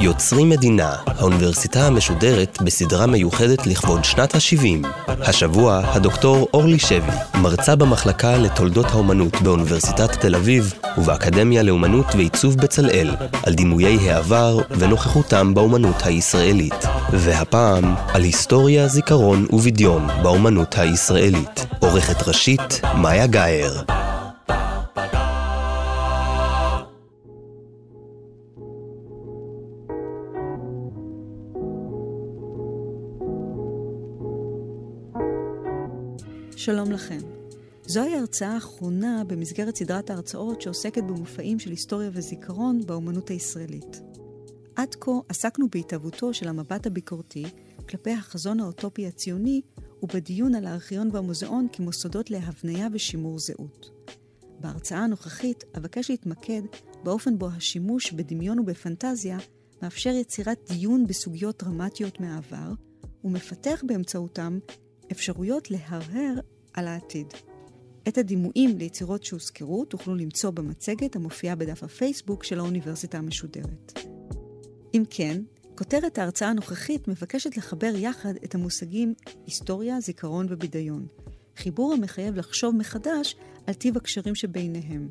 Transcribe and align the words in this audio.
יוצרים 0.00 0.48
מדינה, 0.48 0.96
האוניברסיטה 1.06 1.86
המשודרת 1.86 2.58
בסדרה 2.62 3.06
מיוחדת 3.06 3.66
לכבוד 3.66 4.04
שנת 4.04 4.34
ה-70. 4.34 4.86
השבוע, 5.08 5.80
הדוקטור 5.84 6.48
אורלי 6.54 6.78
שבי, 6.78 7.12
מרצה 7.34 7.76
במחלקה 7.76 8.36
לתולדות 8.36 8.86
האומנות 8.86 9.42
באוניברסיטת 9.42 10.12
תל 10.12 10.34
אביב 10.34 10.74
ובאקדמיה 10.98 11.62
לאומנות 11.62 12.06
ועיצוב 12.14 12.56
בצלאל, 12.56 13.10
על 13.42 13.54
דימויי 13.54 14.10
העבר 14.10 14.58
ונוכחותם 14.70 15.54
באומנות 15.54 16.02
הישראלית. 16.04 16.84
והפעם, 17.12 17.94
על 18.08 18.22
היסטוריה, 18.22 18.88
זיכרון 18.88 19.46
ובדיון 19.50 20.06
באומנות 20.22 20.78
הישראלית. 20.78 21.66
עורכת 21.90 22.28
ראשית, 22.28 22.60
מאיה 23.02 23.26
גאייר. 23.26 23.72
שלום 36.56 36.92
לכם. 36.92 37.18
זוהי 37.86 38.14
ההרצאה 38.14 38.54
האחרונה 38.54 39.22
במסגרת 39.26 39.76
סדרת 39.76 40.10
ההרצאות 40.10 40.62
שעוסקת 40.62 41.02
במופעים 41.02 41.58
של 41.58 41.70
היסטוריה 41.70 42.10
וזיכרון 42.12 42.86
באומנות 42.86 43.28
הישראלית. 43.28 44.00
עד 44.76 44.94
כה 45.00 45.10
עסקנו 45.28 45.66
בהתהוותו 45.72 46.34
של 46.34 46.48
המבט 46.48 46.86
הביקורתי 46.86 47.44
כלפי 47.88 48.12
החזון 48.12 48.60
האוטופי 48.60 49.06
הציוני 49.06 49.60
ובדיון 50.02 50.54
על 50.54 50.66
הארכיון 50.66 51.10
והמוזיאון 51.12 51.66
כמוסדות 51.72 52.30
להבניה 52.30 52.88
ושימור 52.92 53.38
זהות. 53.38 53.90
בהרצאה 54.60 54.98
הנוכחית 54.98 55.64
אבקש 55.76 56.10
להתמקד 56.10 56.62
באופן 57.04 57.38
בו 57.38 57.48
השימוש 57.48 58.12
בדמיון 58.12 58.58
ובפנטזיה 58.58 59.38
מאפשר 59.82 60.10
יצירת 60.10 60.58
דיון 60.68 61.06
בסוגיות 61.06 61.62
דרמטיות 61.62 62.20
מהעבר, 62.20 62.72
ומפתח 63.24 63.82
באמצעותם 63.86 64.58
אפשרויות 65.12 65.70
להרהר 65.70 66.34
על 66.74 66.88
העתיד. 66.88 67.26
את 68.08 68.18
הדימויים 68.18 68.78
ליצירות 68.78 69.24
שהוזכרו 69.24 69.84
תוכלו 69.84 70.14
למצוא 70.14 70.50
במצגת 70.50 71.16
המופיעה 71.16 71.54
בדף 71.54 71.82
הפייסבוק 71.82 72.44
של 72.44 72.58
האוניברסיטה 72.58 73.18
המשודרת. 73.18 73.98
אם 74.94 75.02
כן, 75.10 75.42
כותרת 75.78 76.18
ההרצאה 76.18 76.48
הנוכחית 76.48 77.08
מבקשת 77.08 77.56
לחבר 77.56 77.92
יחד 77.96 78.34
את 78.44 78.54
המושגים 78.54 79.14
היסטוריה, 79.46 80.00
זיכרון 80.00 80.46
ובידיון. 80.48 81.06
חיבור 81.56 81.92
המחייב 81.92 82.36
לחשוב 82.36 82.76
מחדש 82.76 83.36
על 83.66 83.74
טיב 83.74 83.96
הקשרים 83.96 84.34
שביניהם. 84.34 85.08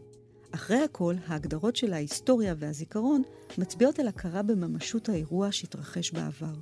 אחרי 0.52 0.78
הכל, 0.78 1.16
ההגדרות 1.28 1.76
של 1.76 1.94
ההיסטוריה 1.94 2.56
והזיכרון 2.58 3.22
מצביעות 3.58 4.00
על 4.00 4.08
הכרה 4.08 4.42
בממשות 4.42 5.10
האירוע 5.10 5.48
שהתרחש 5.52 6.12
בעבר. 6.12 6.54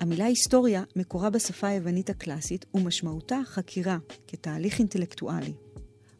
המילה 0.00 0.24
היסטוריה 0.24 0.82
מקורה 0.96 1.30
בשפה 1.30 1.66
היוונית 1.66 2.10
הקלאסית 2.10 2.64
ומשמעותה 2.74 3.40
חקירה, 3.44 3.98
כתהליך 4.28 4.78
אינטלקטואלי. 4.78 5.54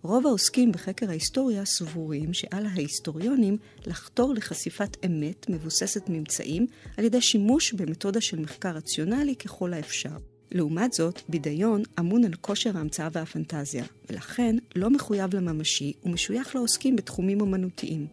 רוב 0.02 0.26
העוסקים 0.26 0.72
בחקר 0.72 1.10
ההיסטוריה 1.10 1.64
סבורים 1.64 2.34
שעל 2.34 2.66
ההיסטוריונים 2.66 3.56
לחתור 3.86 4.34
לחשיפת 4.34 4.96
אמת 5.06 5.46
מבוססת 5.48 6.08
ממצאים 6.08 6.66
על 6.96 7.04
ידי 7.04 7.20
שימוש 7.20 7.72
במתודה 7.72 8.20
של 8.20 8.40
מחקר 8.40 8.68
רציונלי 8.68 9.36
ככל 9.36 9.72
האפשר. 9.72 10.16
לעומת 10.52 10.92
זאת, 10.92 11.20
בידיון 11.28 11.82
אמון 11.98 12.24
על 12.24 12.34
כושר 12.40 12.76
ההמצאה 12.78 13.08
והפנטזיה, 13.12 13.84
ולכן 14.10 14.56
לא 14.76 14.90
מחויב 14.90 15.36
לממשי 15.36 15.92
ומשוייך 16.04 16.54
לעוסקים 16.54 16.96
בתחומים 16.96 17.40
אומנותיים. 17.40 18.06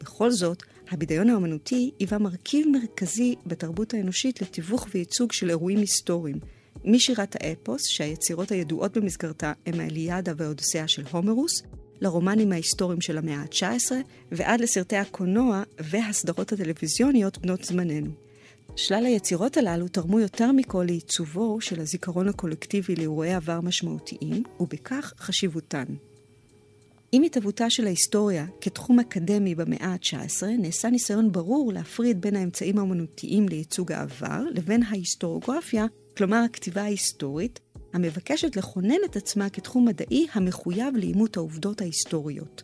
בכל 0.00 0.30
זאת, 0.30 0.62
הבידיון 0.90 1.30
האמנותי 1.30 1.90
היווה 1.98 2.18
מרכיב 2.18 2.66
מרכזי 2.68 3.34
בתרבות 3.46 3.94
האנושית 3.94 4.42
לתיווך 4.42 4.86
וייצוג 4.94 5.32
של 5.32 5.50
אירועים 5.50 5.78
היסטוריים, 5.78 6.38
משירת 6.84 7.36
האפוס, 7.40 7.86
שהיצירות 7.86 8.50
הידועות 8.52 8.96
במסגרתה 8.96 9.52
הם 9.66 9.80
האליאדה 9.80 10.32
והאודוסאה 10.36 10.88
של 10.88 11.04
הומרוס, 11.10 11.62
לרומנים 12.00 12.52
ההיסטוריים 12.52 13.00
של 13.00 13.18
המאה 13.18 13.36
ה-19, 13.36 13.92
ועד 14.32 14.60
לסרטי 14.60 14.96
הקולנוע 14.96 15.62
והסדרות 15.80 16.52
הטלוויזיוניות 16.52 17.38
בנות 17.38 17.64
זמננו. 17.64 18.10
שלל 18.76 19.06
היצירות 19.06 19.56
הללו 19.56 19.88
תרמו 19.88 20.20
יותר 20.20 20.52
מכל 20.52 20.84
לעיצובו 20.86 21.60
של 21.60 21.80
הזיכרון 21.80 22.28
הקולקטיבי 22.28 22.96
לאירועי 22.96 23.34
עבר 23.34 23.60
משמעותיים, 23.60 24.42
ובכך 24.60 25.12
חשיבותן. 25.18 25.84
עם 27.12 27.22
התהוותה 27.22 27.70
של 27.70 27.86
ההיסטוריה 27.86 28.46
כתחום 28.60 29.00
אקדמי 29.00 29.54
במאה 29.54 29.86
ה-19, 29.86 30.46
נעשה 30.58 30.90
ניסיון 30.90 31.32
ברור 31.32 31.72
להפריד 31.72 32.20
בין 32.20 32.36
האמצעים 32.36 32.78
האמנותיים 32.78 33.48
לייצוג 33.48 33.92
העבר 33.92 34.42
לבין 34.54 34.82
ההיסטוריוגרפיה, 34.82 35.86
כלומר 36.16 36.36
הכתיבה 36.36 36.82
ההיסטורית, 36.82 37.60
המבקשת 37.92 38.56
לכונן 38.56 38.98
את 39.04 39.16
עצמה 39.16 39.50
כתחום 39.50 39.88
מדעי 39.88 40.26
המחויב 40.32 40.96
לאימות 40.96 41.36
העובדות 41.36 41.80
ההיסטוריות. 41.80 42.62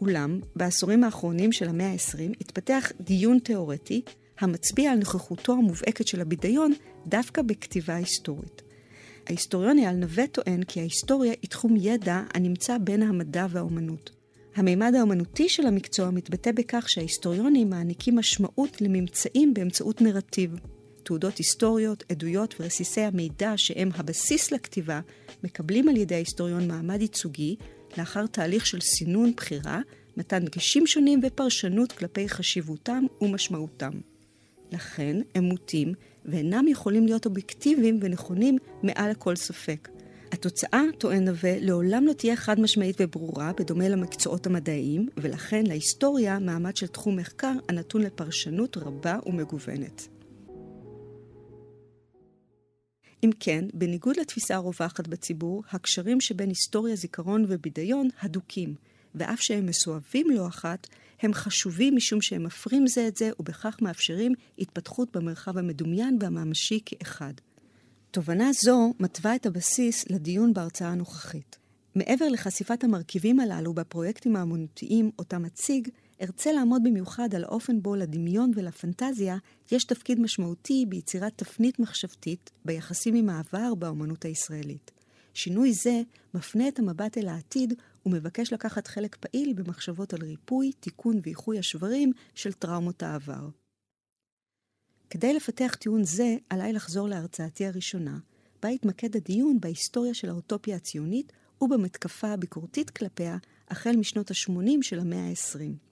אולם, 0.00 0.40
בעשורים 0.56 1.04
האחרונים 1.04 1.52
של 1.52 1.68
המאה 1.68 1.92
ה-20 1.92 2.36
התפתח 2.40 2.92
דיון 3.00 3.38
תאורטי 3.38 4.02
המצביע 4.40 4.92
על 4.92 4.98
נוכחותו 4.98 5.52
המובהקת 5.52 6.06
של 6.06 6.20
הבידיון 6.20 6.72
דווקא 7.06 7.42
בכתיבה 7.42 7.94
היסטורית. 7.94 8.62
ההיסטוריון 9.26 9.78
אייל 9.78 9.96
נווה 9.96 10.26
טוען 10.26 10.62
כי 10.62 10.80
ההיסטוריה 10.80 11.32
היא 11.42 11.50
תחום 11.50 11.76
ידע 11.76 12.22
הנמצא 12.34 12.78
בין 12.78 13.02
המדע 13.02 13.46
והאומנות. 13.50 14.10
המימד 14.56 14.94
האומנותי 14.98 15.48
של 15.48 15.66
המקצוע 15.66 16.10
מתבטא 16.10 16.52
בכך 16.52 16.88
שההיסטוריונים 16.88 17.70
מעניקים 17.70 18.16
משמעות 18.16 18.80
לממצאים 18.80 19.54
באמצעות 19.54 20.00
נרטיב. 20.00 20.54
תעודות 21.02 21.36
היסטוריות, 21.36 22.04
עדויות 22.08 22.54
ורסיסי 22.60 23.00
המידע 23.00 23.52
שהם 23.56 23.90
הבסיס 23.94 24.52
לכתיבה, 24.52 25.00
מקבלים 25.44 25.88
על 25.88 25.96
ידי 25.96 26.14
ההיסטוריון 26.14 26.68
מעמד 26.68 27.00
ייצוגי, 27.00 27.56
לאחר 27.98 28.26
תהליך 28.26 28.66
של 28.66 28.80
סינון 28.80 29.32
בחירה, 29.36 29.80
מתן 30.16 30.44
דגשים 30.44 30.86
שונים 30.86 31.20
ופרשנות 31.22 31.92
כלפי 31.92 32.28
חשיבותם 32.28 33.04
ומשמעותם. 33.20 33.90
לכן 34.72 35.16
הם 35.34 35.44
מוטים 35.44 35.94
ואינם 36.24 36.68
יכולים 36.68 37.06
להיות 37.06 37.26
אובייקטיביים 37.26 37.98
ונכונים 38.02 38.58
מעל 38.82 39.10
לכל 39.10 39.36
ספק. 39.36 39.88
התוצאה, 40.32 40.82
טוען 40.98 41.24
נווה, 41.24 41.58
לעולם 41.60 42.06
לא 42.06 42.12
תהיה 42.12 42.36
חד 42.36 42.60
משמעית 42.60 42.96
וברורה, 43.00 43.52
בדומה 43.58 43.88
למקצועות 43.88 44.46
המדעיים, 44.46 45.08
ולכן 45.16 45.66
להיסטוריה 45.66 46.38
מעמד 46.38 46.76
של 46.76 46.86
תחום 46.86 47.16
מחקר 47.16 47.52
הנתון 47.68 48.02
לפרשנות 48.02 48.76
רבה 48.76 49.18
ומגוונת. 49.26 50.08
אם 53.24 53.30
כן, 53.40 53.64
בניגוד 53.74 54.16
לתפיסה 54.16 54.54
הרווחת 54.54 55.08
בציבור, 55.08 55.62
הקשרים 55.70 56.20
שבין 56.20 56.48
היסטוריה, 56.48 56.96
זיכרון 56.96 57.44
ובידיון 57.48 58.08
הדוקים, 58.20 58.74
ואף 59.14 59.40
שהם 59.40 59.66
מסואבים 59.66 60.30
לא 60.30 60.46
אחת, 60.46 60.86
הם 61.20 61.34
חשובים 61.34 61.96
משום 61.96 62.22
שהם 62.22 62.44
מפרים 62.44 62.86
זה 62.86 63.08
את 63.08 63.16
זה, 63.16 63.30
ובכך 63.40 63.76
מאפשרים 63.80 64.32
התפתחות 64.58 65.16
במרחב 65.16 65.58
המדומיין 65.58 66.18
והממשי 66.20 66.80
כאחד. 66.86 67.32
תובנה 68.10 68.52
זו 68.52 68.94
מתווה 69.00 69.34
את 69.34 69.46
הבסיס 69.46 70.10
לדיון 70.10 70.54
בהרצאה 70.54 70.88
הנוכחית. 70.88 71.58
מעבר 71.94 72.28
לחשיפת 72.28 72.84
המרכיבים 72.84 73.40
הללו 73.40 73.74
בפרויקטים 73.74 74.36
האמנותיים 74.36 75.10
אותם 75.18 75.44
אציג, 75.44 75.88
ארצה 76.20 76.52
לעמוד 76.52 76.82
במיוחד 76.84 77.34
על 77.34 77.44
האופן 77.44 77.82
בו 77.82 77.94
לדמיון 77.94 78.50
ולפנטזיה 78.54 79.36
יש 79.72 79.84
תפקיד 79.84 80.20
משמעותי 80.20 80.86
ביצירת 80.88 81.32
תפנית 81.36 81.78
מחשבתית 81.78 82.50
ביחסים 82.64 83.14
עם 83.14 83.28
העבר 83.28 83.74
באמנות 83.74 84.24
הישראלית. 84.24 84.90
שינוי 85.34 85.72
זה 85.72 86.02
מפנה 86.34 86.68
את 86.68 86.78
המבט 86.78 87.18
אל 87.18 87.28
העתיד 87.28 87.74
ומבקש 88.06 88.52
לקחת 88.52 88.86
חלק 88.86 89.16
פעיל 89.16 89.52
במחשבות 89.52 90.14
על 90.14 90.22
ריפוי, 90.22 90.72
תיקון 90.72 91.20
ואיחוי 91.22 91.58
השברים 91.58 92.12
של 92.34 92.52
טראומות 92.52 93.02
העבר. 93.02 93.48
כדי 95.10 95.34
לפתח 95.34 95.76
טיעון 95.80 96.04
זה, 96.04 96.36
עליי 96.50 96.72
לחזור 96.72 97.08
להרצאתי 97.08 97.66
הראשונה, 97.66 98.18
בה 98.62 98.68
התמקד 98.68 99.16
הדיון 99.16 99.60
בהיסטוריה 99.60 100.14
של 100.14 100.28
האוטופיה 100.28 100.76
הציונית 100.76 101.32
ובמתקפה 101.60 102.28
הביקורתית 102.28 102.90
כלפיה 102.90 103.36
החל 103.68 103.96
משנות 103.96 104.30
ה-80 104.30 104.82
של 104.82 105.00
המאה 105.00 105.28
ה-20. 105.28 105.91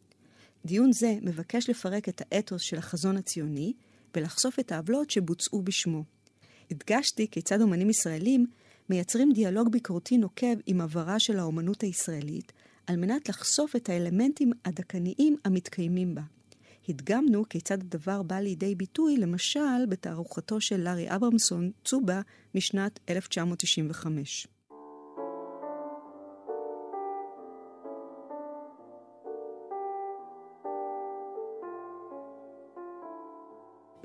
דיון 0.65 0.93
זה 0.93 1.19
מבקש 1.23 1.71
לפרק 1.71 2.09
את 2.09 2.23
האתוס 2.25 2.63
של 2.63 2.79
החזון 2.79 3.17
הציוני 3.17 3.73
ולחשוף 4.17 4.59
את 4.59 4.73
העוולות 4.73 5.11
שבוצעו 5.11 5.63
בשמו. 5.63 6.05
הדגשתי 6.71 7.29
כיצד 7.31 7.61
אומנים 7.61 7.91
ישראלים 7.91 8.47
מייצרים 8.91 9.33
דיאלוג 9.33 9.73
ביקורתי 9.73 10.19
נוקב 10.19 10.57
עם 10.67 10.81
עברה 10.81 11.21
של 11.21 11.39
האומנות 11.39 11.83
הישראלית, 11.83 12.53
על 12.87 12.97
מנת 12.97 13.29
לחשוף 13.29 13.77
את 13.77 13.89
האלמנטים 13.89 14.53
הדקניים 14.65 15.37
המתקיימים 15.45 16.15
בה. 16.15 16.23
הדגמנו 16.89 17.49
כיצד 17.49 17.81
הדבר 17.81 18.23
בא 18.23 18.37
לידי 18.37 18.75
ביטוי, 18.75 19.17
למשל, 19.17 19.87
בתערוכתו 19.89 20.61
של 20.61 20.81
לארי 20.81 21.15
אברמסון, 21.15 21.71
צובה, 21.85 22.21
משנת 22.55 23.01
1995. 23.09 24.47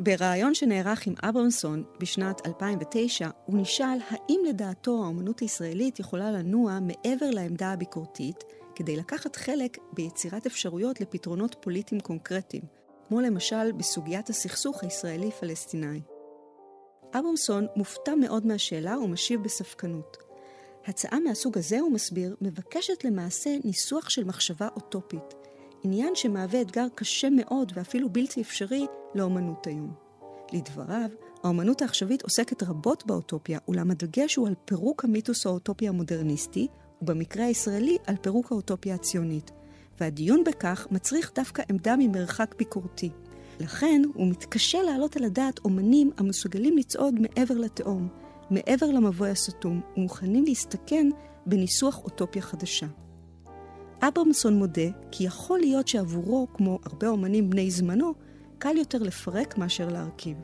בריאיון 0.06 0.54
שנערך 0.54 1.07
עם 1.07 1.13
אברמסון 1.24 1.84
בשנת 2.00 2.48
2009, 2.48 3.30
הוא 3.46 3.57
נשאל 3.57 3.98
האם 4.10 4.40
לדעתו 4.50 5.04
האומנות 5.04 5.40
הישראלית 5.40 6.00
יכולה 6.00 6.31
לנוע 6.31 6.80
מעבר 6.80 7.30
לעמדה 7.30 7.72
הביקורתית 7.72 8.44
כדי 8.75 8.96
לקחת 8.96 9.36
חלק 9.36 9.78
ביצירת 9.94 10.46
אפשרויות 10.46 11.02
לפתרונות 11.02 11.56
פוליטיים 11.62 12.02
קונקרטיים, 12.02 12.63
כמו 13.07 13.22
למשל 13.22 13.72
בסוגיית 13.72 14.30
הסכסוך 14.30 14.84
הישראלי-פלסטיני. 14.84 16.02
אברמסון 17.19 17.68
מופתע 17.75 18.16
מאוד 18.16 18.46
מהשאלה 18.46 19.00
ומשיב 19.00 19.44
בספקנות. 19.44 20.18
הצעה 20.86 21.19
מהסוג 21.19 21.57
הזה, 21.57 21.80
הוא 21.80 21.92
מסביר, 21.92 22.36
מבקשת 22.42 23.04
למעשה 23.04 23.50
ניסוח 23.63 24.10
של 24.10 24.24
מחשבה 24.24 24.68
אוטופית, 24.75 25.44
עניין 25.85 26.15
שמהווה 26.15 26.61
אתגר 26.61 26.87
קשה 26.95 27.29
מאוד 27.29 27.71
ואפילו 27.75 28.09
בלתי 28.09 28.41
אפשרי 28.41 28.85
לאומנות 29.15 29.67
היום. 29.67 29.93
לדבריו, 30.53 31.09
האומנות 31.43 31.81
העכשווית 31.81 32.21
עוסקת 32.21 32.63
רבות 32.63 33.05
באוטופיה, 33.05 33.59
אולם 33.67 33.91
הדגש 33.91 34.35
הוא 34.35 34.47
על 34.47 34.53
פירוק 34.65 35.03
המיתוס 35.03 35.45
האוטופי 35.45 35.87
המודרניסטי, 35.87 36.67
ובמקרה 37.01 37.45
הישראלי 37.45 37.97
על 38.07 38.15
פירוק 38.21 38.51
האוטופיה 38.51 38.95
הציונית. 38.95 39.51
והדיון 39.99 40.43
בכך 40.43 40.87
מצריך 40.91 41.31
דווקא 41.35 41.63
עמדה 41.69 41.95
ממרחק 41.99 42.55
ביקורתי. 42.57 43.09
לכן 43.59 44.01
הוא 44.13 44.27
מתקשה 44.27 44.81
להעלות 44.83 45.15
על 45.15 45.23
הדעת 45.23 45.59
אומנים 45.65 46.11
המסוגלים 46.17 46.77
לצעוד 46.77 47.15
מעבר 47.19 47.57
לתהום, 47.57 48.07
מעבר 48.49 48.85
למבוי 48.85 49.29
הסתום, 49.29 49.81
ומוכנים 49.97 50.43
להסתכן 50.43 51.09
בניסוח 51.45 52.03
אוטופיה 52.03 52.41
חדשה. 52.41 52.87
אברמסון 54.01 54.53
מודה 54.53 54.89
כי 55.12 55.24
יכול 55.24 55.59
להיות 55.59 55.88
שעבורו, 55.88 56.47
כמו 56.53 56.80
הרבה 56.86 57.07
אומנים 57.07 57.50
בני 57.50 57.71
זמנו, 57.71 58.13
קל 58.57 58.77
יותר 58.77 59.03
לפרק 59.03 59.57
מאשר 59.57 59.89
להרכיב. 59.89 60.38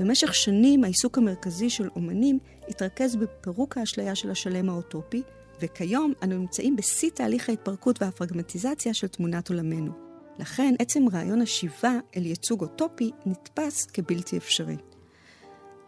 במשך 0.00 0.34
שנים 0.34 0.84
העיסוק 0.84 1.18
המרכזי 1.18 1.70
של 1.70 1.88
אומנים 1.96 2.38
התרכז 2.68 3.16
בפירוק 3.16 3.78
האשליה 3.78 4.14
של 4.14 4.30
השלם 4.30 4.68
האוטופי, 4.68 5.22
וכיום 5.62 6.12
אנו 6.22 6.38
נמצאים 6.38 6.76
בשיא 6.76 7.10
תהליך 7.10 7.48
ההתפרקות 7.48 8.02
והפרגמטיזציה 8.02 8.94
של 8.94 9.06
תמונת 9.06 9.48
עולמנו. 9.48 9.92
לכן 10.38 10.74
עצם 10.78 11.08
רעיון 11.12 11.42
השיבה 11.42 11.98
אל 12.16 12.26
ייצוג 12.26 12.62
אוטופי 12.62 13.10
נתפס 13.26 13.86
כבלתי 13.86 14.36
אפשרי. 14.36 14.76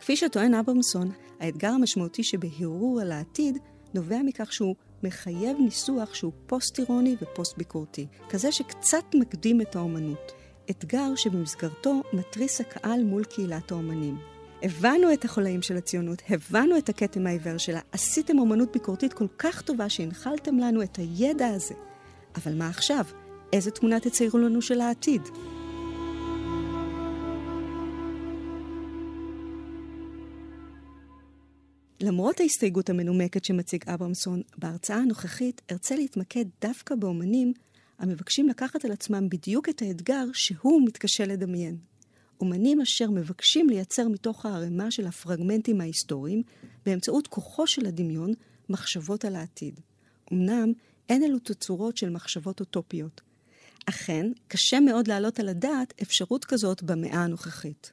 כפי 0.00 0.17
שטוען 0.17 0.55
אברמסון, 0.55 1.11
האתגר 1.41 1.69
המשמעותי 1.69 2.23
שבהרהור 2.23 3.00
על 3.00 3.12
העתיד 3.12 3.59
נובע 3.94 4.23
מכך 4.25 4.53
שהוא 4.53 4.75
מחייב 5.02 5.56
ניסוח 5.60 6.14
שהוא 6.14 6.32
פוסט-אירוני 6.46 7.16
ופוסט-ביקורתי, 7.22 8.06
כזה 8.28 8.52
שקצת 8.52 9.04
מקדים 9.14 9.60
את 9.60 9.76
האומנות. 9.76 10.32
אתגר 10.70 11.14
שבמסגרתו 11.16 12.02
מתריס 12.12 12.60
הקהל 12.60 13.04
מול 13.04 13.25
קהילת 13.25 13.72
האומנים. 13.72 14.19
הבנו 14.62 15.12
את 15.12 15.25
החולאים 15.25 15.62
של 15.62 15.76
הציונות, 15.76 16.22
הבנו 16.28 16.78
את 16.78 16.88
הכתם 16.88 17.26
העיוור 17.26 17.58
שלה, 17.58 17.81
עשיתם 17.93 18.38
אומנות 18.38 18.72
ביקורתית 18.72 19.12
כל 19.12 19.26
כך 19.38 19.62
טובה 19.62 19.88
שהנחלתם 19.88 20.58
לנו 20.58 20.82
את 20.82 20.96
הידע 20.96 21.46
הזה. 21.46 21.75
אבל 22.37 22.54
מה 22.54 22.69
עכשיו? 22.69 23.04
איזה 23.52 23.70
תמונה 23.70 24.00
תציירו 24.00 24.38
לנו 24.38 24.62
של 24.62 24.81
העתיד? 24.81 25.22
למרות 32.02 32.40
ההסתייגות 32.40 32.90
המנומקת 32.90 33.44
שמציג 33.44 33.84
אברמסון, 33.88 34.43
בהרצאה 34.58 34.96
הנוכחית 34.96 35.62
ארצה 35.70 35.96
להתמקד 35.96 36.44
דווקא 36.60 36.94
באומנים 36.94 37.52
המבקשים 37.99 38.49
לקחת 38.49 38.84
על 38.84 38.93
עצמם 38.93 39.28
בדיוק 39.28 39.69
את 39.69 39.82
האתגר 39.82 40.25
שהוא 40.32 40.82
מתקשה 40.87 41.26
לדמיין. 41.26 41.76
אומנים 42.40 42.81
אשר 42.81 43.10
מבקשים 43.10 43.69
לייצר 43.69 44.08
מתוך 44.08 44.46
הערימה 44.46 44.90
של 44.90 45.06
הפרגמנטים 45.06 45.81
ההיסטוריים, 45.81 46.43
באמצעות 46.87 47.26
כוחו 47.26 47.66
של 47.66 47.87
הדמיון, 47.87 48.32
מחשבות 48.69 49.25
על 49.25 49.37
העתיד. 49.37 49.81
אמנם 50.32 50.72
אין 51.08 51.22
אלו 51.22 51.38
תצורות 51.38 51.96
של 51.96 52.10
מחשבות 52.10 52.60
אוטופיות. 52.60 53.20
אכן, 53.87 54.26
קשה 54.49 54.81
מאוד 54.81 55.08
להעלות 55.08 55.40
על 55.40 55.49
הדעת 55.49 55.94
אפשרות 56.02 56.44
כזאת 56.44 56.82
במאה 56.82 57.25
הנוכחית. 57.25 57.93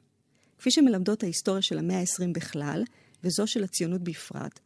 כפי 0.57 0.71
שמלמדות 0.71 1.23
ההיסטוריה 1.23 1.61
של 1.61 1.77
המאה 1.77 1.99
ה-20 1.99 2.27
בכלל, 2.33 2.83
וזו 3.23 3.47
של 3.47 3.63
הציונות 3.63 4.01
בפרט, 4.01 4.59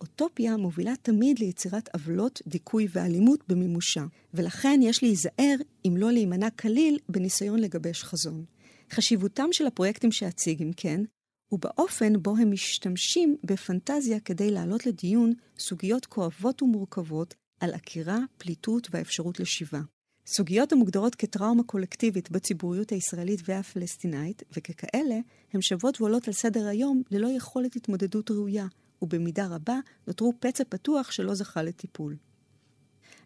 אוטופיה 0.00 0.56
מובילה 0.56 0.92
תמיד 1.02 1.38
ליצירת 1.38 1.88
עוולות, 1.94 2.42
דיכוי 2.46 2.88
ואלימות 2.92 3.40
במימושה, 3.48 4.04
ולכן 4.34 4.80
יש 4.82 5.02
להיזהר, 5.02 5.56
אם 5.84 5.94
לא 5.96 6.12
להימנע 6.12 6.50
כליל, 6.50 6.98
בניסיון 7.08 7.58
לגבש 7.58 8.04
חזון. 8.04 8.44
חשיבותם 8.92 9.48
של 9.52 9.66
הפרויקטים 9.66 10.12
שאציג, 10.12 10.62
אם 10.62 10.70
כן, 10.76 11.00
הוא 11.48 11.60
באופן 11.60 12.22
בו 12.22 12.36
הם 12.36 12.50
משתמשים 12.50 13.36
בפנטזיה 13.44 14.20
כדי 14.20 14.50
להעלות 14.50 14.86
לדיון 14.86 15.32
סוגיות 15.58 16.06
כואבות 16.06 16.62
ומורכבות 16.62 17.34
על 17.60 17.74
עקירה, 17.74 18.18
פליטות 18.38 18.88
והאפשרות 18.90 19.40
לשיבה. 19.40 19.80
סוגיות 20.26 20.72
המוגדרות 20.72 21.14
כטראומה 21.14 21.62
קולקטיבית 21.62 22.30
בציבוריות 22.30 22.90
הישראלית 22.90 23.40
והפלסטינאית, 23.44 24.42
וככאלה, 24.56 25.18
הן 25.54 25.60
שוות 25.60 26.00
ועולות 26.00 26.28
על 26.28 26.34
סדר 26.34 26.66
היום 26.66 27.02
ללא 27.10 27.28
יכולת 27.28 27.76
התמודדות 27.76 28.30
ראויה, 28.30 28.66
ובמידה 29.02 29.46
רבה 29.46 29.80
נותרו 30.06 30.32
פצע 30.40 30.64
פתוח 30.68 31.10
שלא 31.10 31.34
זכה 31.34 31.62
לטיפול. 31.62 32.16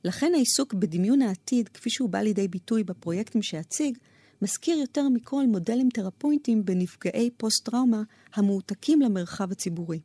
לכן 0.04 0.32
העיסוק 0.34 0.74
בדמיון 0.74 1.22
העתיד, 1.22 1.68
כפי 1.68 1.90
שהוא 1.90 2.10
בא 2.10 2.18
לידי 2.18 2.48
ביטוי 2.48 2.84
בפרויקטים 2.84 3.42
שאציג, 3.42 3.98
מזכיר 4.42 4.78
יותר 4.78 5.08
מכל 5.08 5.46
מודלים 5.46 5.88
תרפויטיים 5.94 6.64
בנפגעי 6.64 7.30
פוסט-טראומה 7.36 8.02
המועתקים 8.34 9.00
למרחב 9.00 9.52
הציבורי. 9.52 10.00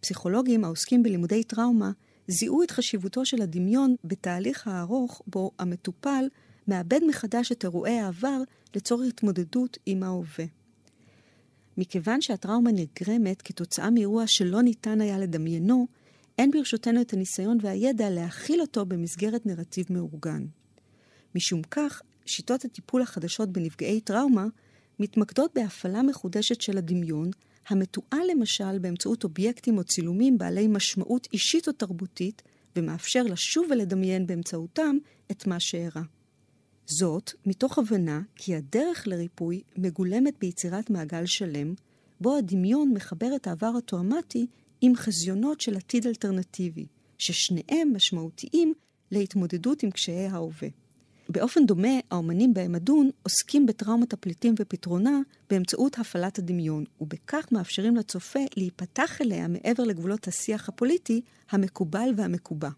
פסיכולוגים 0.00 0.64
העוסקים 0.64 1.02
בלימודי 1.02 1.44
טראומה 1.44 1.90
זיהו 2.28 2.62
את 2.62 2.70
חשיבותו 2.70 3.26
של 3.26 3.42
הדמיון 3.42 3.94
בתהליך 4.04 4.68
הארוך 4.68 5.22
בו 5.26 5.50
המטופל 5.58 6.24
מאבד 6.68 7.00
מחדש 7.08 7.52
את 7.52 7.64
אירועי 7.64 7.98
העבר 7.98 8.42
לצורך 8.76 9.08
התמודדות 9.08 9.78
עם 9.86 10.02
ההווה. 10.02 10.44
מכיוון 11.76 12.20
שהטראומה 12.20 12.70
נגרמת 12.72 13.42
כתוצאה 13.42 13.90
מאירוע 13.90 14.26
שלא 14.26 14.62
ניתן 14.62 15.00
היה 15.00 15.18
לדמיינו, 15.18 15.86
אין 16.38 16.50
ברשותנו 16.50 17.00
את 17.00 17.12
הניסיון 17.12 17.58
והידע 17.60 18.10
להכיל 18.10 18.60
אותו 18.60 18.86
במסגרת 18.86 19.46
נרטיב 19.46 19.86
מאורגן. 19.90 20.46
משום 21.34 21.62
כך, 21.62 22.02
שיטות 22.26 22.64
הטיפול 22.64 23.02
החדשות 23.02 23.52
בנפגעי 23.52 24.00
טראומה 24.00 24.46
מתמקדות 24.98 25.50
בהפעלה 25.54 26.02
מחודשת 26.02 26.60
של 26.60 26.78
הדמיון, 26.78 27.30
המתועל 27.68 28.22
למשל 28.30 28.78
באמצעות 28.78 29.24
אובייקטים 29.24 29.78
או 29.78 29.84
צילומים 29.84 30.38
בעלי 30.38 30.66
משמעות 30.66 31.28
אישית 31.32 31.68
או 31.68 31.72
תרבותית, 31.72 32.42
ומאפשר 32.76 33.22
לשוב 33.22 33.66
ולדמיין 33.70 34.26
באמצעותם 34.26 34.96
את 35.30 35.46
מה 35.46 35.60
שאירע. 35.60 36.02
זאת, 36.86 37.32
מתוך 37.46 37.78
הבנה 37.78 38.20
כי 38.36 38.54
הדרך 38.54 39.06
לריפוי 39.06 39.62
מגולמת 39.76 40.34
ביצירת 40.40 40.90
מעגל 40.90 41.26
שלם, 41.26 41.74
בו 42.20 42.36
הדמיון 42.36 42.92
מחבר 42.94 43.36
את 43.36 43.46
העבר 43.46 43.72
הטראומטי 43.78 44.46
עם 44.80 44.96
חזיונות 44.96 45.60
של 45.60 45.76
עתיד 45.76 46.06
אלטרנטיבי, 46.06 46.86
ששניהם 47.18 47.92
משמעותיים 47.94 48.74
להתמודדות 49.10 49.82
עם 49.82 49.90
קשיי 49.90 50.26
ההווה. 50.26 50.68
באופן 51.28 51.66
דומה, 51.66 51.98
האומנים 52.10 52.54
בהם 52.54 52.74
אדון 52.74 53.10
עוסקים 53.22 53.66
בטראומת 53.66 54.12
הפליטים 54.12 54.54
ופתרונה 54.58 55.20
באמצעות 55.50 55.98
הפעלת 55.98 56.38
הדמיון, 56.38 56.84
ובכך 57.00 57.46
מאפשרים 57.52 57.96
לצופה 57.96 58.40
להיפתח 58.56 59.20
אליה 59.20 59.48
מעבר 59.48 59.84
לגבולות 59.84 60.28
השיח 60.28 60.68
הפוליטי 60.68 61.20
המקובל 61.50 62.10
והמקובע. 62.16 62.70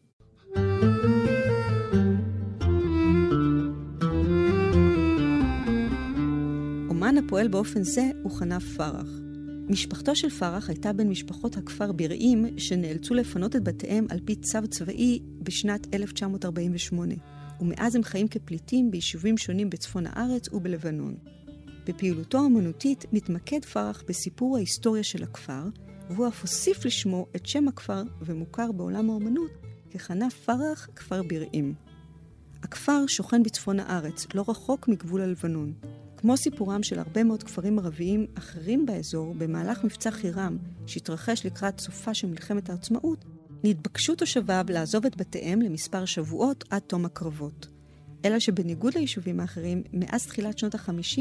אומן 7.08 7.24
הפועל 7.24 7.48
באופן 7.48 7.82
זה 7.82 8.10
הוא 8.22 8.32
חנף 8.32 8.76
פרח. 8.76 9.08
משפחתו 9.68 10.16
של 10.16 10.30
פרח 10.30 10.68
הייתה 10.68 10.92
בין 10.92 11.08
משפחות 11.08 11.56
הכפר 11.56 11.92
ביראים 11.92 12.58
שנאלצו 12.58 13.14
לפנות 13.14 13.56
את 13.56 13.64
בתיהם 13.64 14.06
על 14.10 14.18
פי 14.24 14.36
צו 14.36 14.58
צבאי 14.70 15.18
בשנת 15.42 15.94
1948. 15.94 17.14
ומאז 17.60 17.94
הם 17.94 18.02
חיים 18.02 18.28
כפליטים 18.28 18.90
ביישובים 18.90 19.38
שונים 19.38 19.70
בצפון 19.70 20.04
הארץ 20.06 20.48
ובלבנון. 20.52 21.14
בפעילותו 21.86 22.38
האמנותית 22.38 23.04
מתמקד 23.12 23.64
פרח 23.64 24.04
בסיפור 24.08 24.56
ההיסטוריה 24.56 25.02
של 25.02 25.22
הכפר, 25.22 25.62
והוא 26.10 26.28
אף 26.28 26.42
הוסיף 26.42 26.84
לשמו 26.84 27.26
את 27.36 27.46
שם 27.46 27.68
הכפר 27.68 28.02
ומוכר 28.22 28.72
בעולם 28.72 29.10
האמנות 29.10 29.50
כחנה 29.90 30.30
פרח 30.30 30.88
כפר 30.96 31.22
ביראים. 31.22 31.74
הכפר 32.62 33.06
שוכן 33.06 33.42
בצפון 33.42 33.80
הארץ, 33.80 34.26
לא 34.34 34.44
רחוק 34.48 34.88
מגבול 34.88 35.20
הלבנון. 35.20 35.72
כמו 36.18 36.36
סיפורם 36.36 36.82
של 36.82 36.98
הרבה 36.98 37.24
מאוד 37.24 37.42
כפרים 37.42 37.78
ערביים 37.78 38.26
אחרים 38.34 38.86
באזור, 38.86 39.34
במהלך 39.34 39.84
מבצע 39.84 40.10
חירם, 40.10 40.56
שהתרחש 40.86 41.46
לקראת 41.46 41.80
סופה 41.80 42.14
של 42.14 42.28
מלחמת 42.28 42.70
העצמאות, 42.70 43.24
נתבקשו 43.64 44.14
תושביו 44.14 44.64
לעזוב 44.68 45.06
את 45.06 45.16
בתיהם 45.16 45.62
למספר 45.62 46.04
שבועות 46.04 46.64
עד 46.70 46.82
תום 46.86 47.04
הקרבות. 47.04 47.68
אלא 48.24 48.38
שבניגוד 48.38 48.94
ליישובים 48.94 49.40
האחרים, 49.40 49.82
מאז 49.92 50.26
תחילת 50.26 50.58
שנות 50.58 50.74
ה-50 50.74 51.20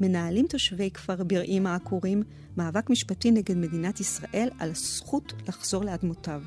מנהלים 0.00 0.46
תושבי 0.46 0.90
כפר 0.90 1.24
בירעים 1.24 1.66
העקורים 1.66 2.22
מאבק 2.56 2.90
משפטי 2.90 3.30
נגד 3.30 3.56
מדינת 3.56 4.00
ישראל 4.00 4.48
על 4.58 4.70
הזכות 4.70 5.32
לחזור 5.48 5.84
לאדמותיו, 5.84 6.42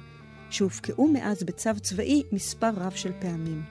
שהופקעו 0.50 1.08
מאז 1.08 1.44
בצו 1.44 1.80
צבאי 1.82 2.24
מספר 2.32 2.72
רב 2.76 2.92
של 2.92 3.12
פעמים. 3.22 3.64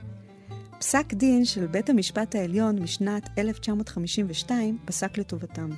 פסק 0.78 1.14
דין 1.14 1.44
של 1.44 1.66
בית 1.66 1.90
המשפט 1.90 2.34
העליון 2.34 2.78
משנת 2.78 3.28
1952 3.38 4.78
פסק 4.84 5.18
לטובתם, 5.18 5.70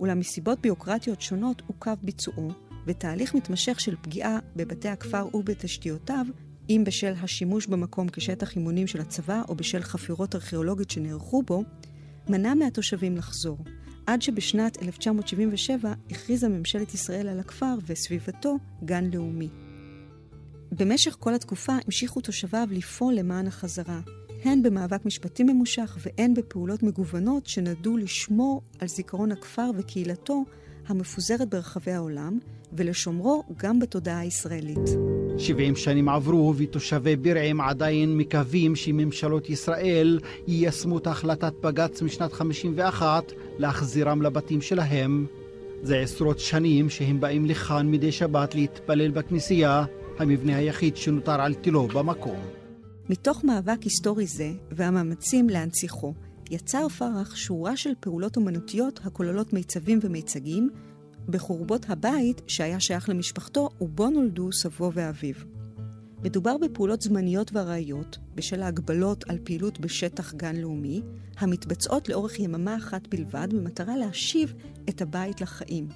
אולם 0.00 0.18
מסיבות 0.18 0.60
ביוקרטיות 0.60 1.20
שונות 1.20 1.62
עוכב 1.66 1.96
ביצועו, 2.02 2.50
ותהליך 2.86 3.34
מתמשך 3.34 3.80
של 3.80 3.96
פגיעה 4.02 4.38
בבתי 4.56 4.88
הכפר 4.88 5.26
ובתשתיותיו, 5.34 6.26
אם 6.70 6.82
בשל 6.86 7.12
השימוש 7.22 7.66
במקום 7.66 8.08
כשטח 8.08 8.56
אימונים 8.56 8.86
של 8.86 9.00
הצבא 9.00 9.42
או 9.48 9.54
בשל 9.54 9.82
חפירות 9.82 10.34
ארכיאולוגיות 10.34 10.90
שנערכו 10.90 11.42
בו, 11.42 11.64
מנע 12.28 12.54
מהתושבים 12.54 13.16
לחזור, 13.16 13.58
עד 14.06 14.22
שבשנת 14.22 14.82
1977 14.82 15.92
הכריזה 16.10 16.48
ממשלת 16.48 16.94
ישראל 16.94 17.28
על 17.28 17.40
הכפר 17.40 17.74
וסביבתו 17.86 18.56
גן 18.84 19.10
לאומי. 19.12 19.48
במשך 20.72 21.16
כל 21.18 21.34
התקופה 21.34 21.72
המשיכו 21.84 22.20
תושביו 22.20 22.68
לפעול 22.70 23.14
למען 23.14 23.46
החזרה, 23.46 24.00
הן 24.44 24.62
במאבק 24.62 25.06
משפטי 25.06 25.42
ממושך 25.42 25.98
והן 26.00 26.34
בפעולות 26.34 26.82
מגוונות 26.82 27.46
שנדעו 27.46 27.96
לשמור 27.96 28.62
על 28.78 28.88
זיכרון 28.88 29.32
הכפר 29.32 29.70
וקהילתו 29.78 30.44
המפוזרת 30.88 31.48
ברחבי 31.48 31.92
העולם, 31.92 32.38
ולשומרו 32.72 33.42
גם 33.56 33.80
בתודעה 33.80 34.18
הישראלית. 34.18 34.90
70 35.38 35.76
שנים 35.76 36.08
עברו 36.08 36.54
ותושבי 36.56 37.16
בירעם 37.16 37.60
עדיין 37.60 38.16
מקווים 38.16 38.76
שממשלות 38.76 39.50
ישראל 39.50 40.20
יישמו 40.46 40.98
את 40.98 41.06
החלטת 41.06 41.52
בג"ץ 41.62 42.02
משנת 42.02 42.32
51 42.32 43.32
להחזירם 43.58 44.22
לבתים 44.22 44.60
שלהם. 44.60 45.26
זה 45.82 45.98
עשרות 45.98 46.38
שנים 46.38 46.90
שהם 46.90 47.20
באים 47.20 47.46
לכאן 47.46 47.90
מדי 47.90 48.12
שבת 48.12 48.54
להתפלל 48.54 49.10
בכנסייה, 49.10 49.84
המבנה 50.18 50.56
היחיד 50.56 50.96
שנותר 50.96 51.40
על 51.40 51.54
תילו 51.54 51.88
במקום. 51.88 52.59
מתוך 53.10 53.44
מאבק 53.44 53.82
היסטורי 53.82 54.26
זה 54.26 54.52
והמאמצים 54.70 55.48
להנציחו, 55.48 56.14
יצר 56.50 56.88
פרח 56.88 57.36
שורה 57.36 57.76
של 57.76 57.90
פעולות 58.00 58.36
אומנותיות 58.36 59.00
הכוללות 59.04 59.52
מיצבים 59.52 59.98
ומיצגים 60.02 60.70
בחורבות 61.28 61.86
הבית 61.88 62.42
שהיה 62.46 62.80
שייך 62.80 63.08
למשפחתו 63.08 63.68
ובו 63.80 64.10
נולדו 64.10 64.52
סבו 64.52 64.90
ואביו. 64.94 65.34
מדובר 66.22 66.56
בפעולות 66.58 67.02
זמניות 67.02 67.50
וארעיות 67.52 68.18
בשל 68.34 68.62
ההגבלות 68.62 69.30
על 69.30 69.38
פעילות 69.44 69.80
בשטח 69.80 70.34
גן 70.34 70.56
לאומי, 70.56 71.02
המתבצעות 71.38 72.08
לאורך 72.08 72.38
יממה 72.38 72.76
אחת 72.76 73.06
בלבד 73.08 73.48
במטרה 73.50 73.96
להשיב 73.96 74.54
את 74.88 75.02
הבית 75.02 75.40
לחיים. 75.40 75.88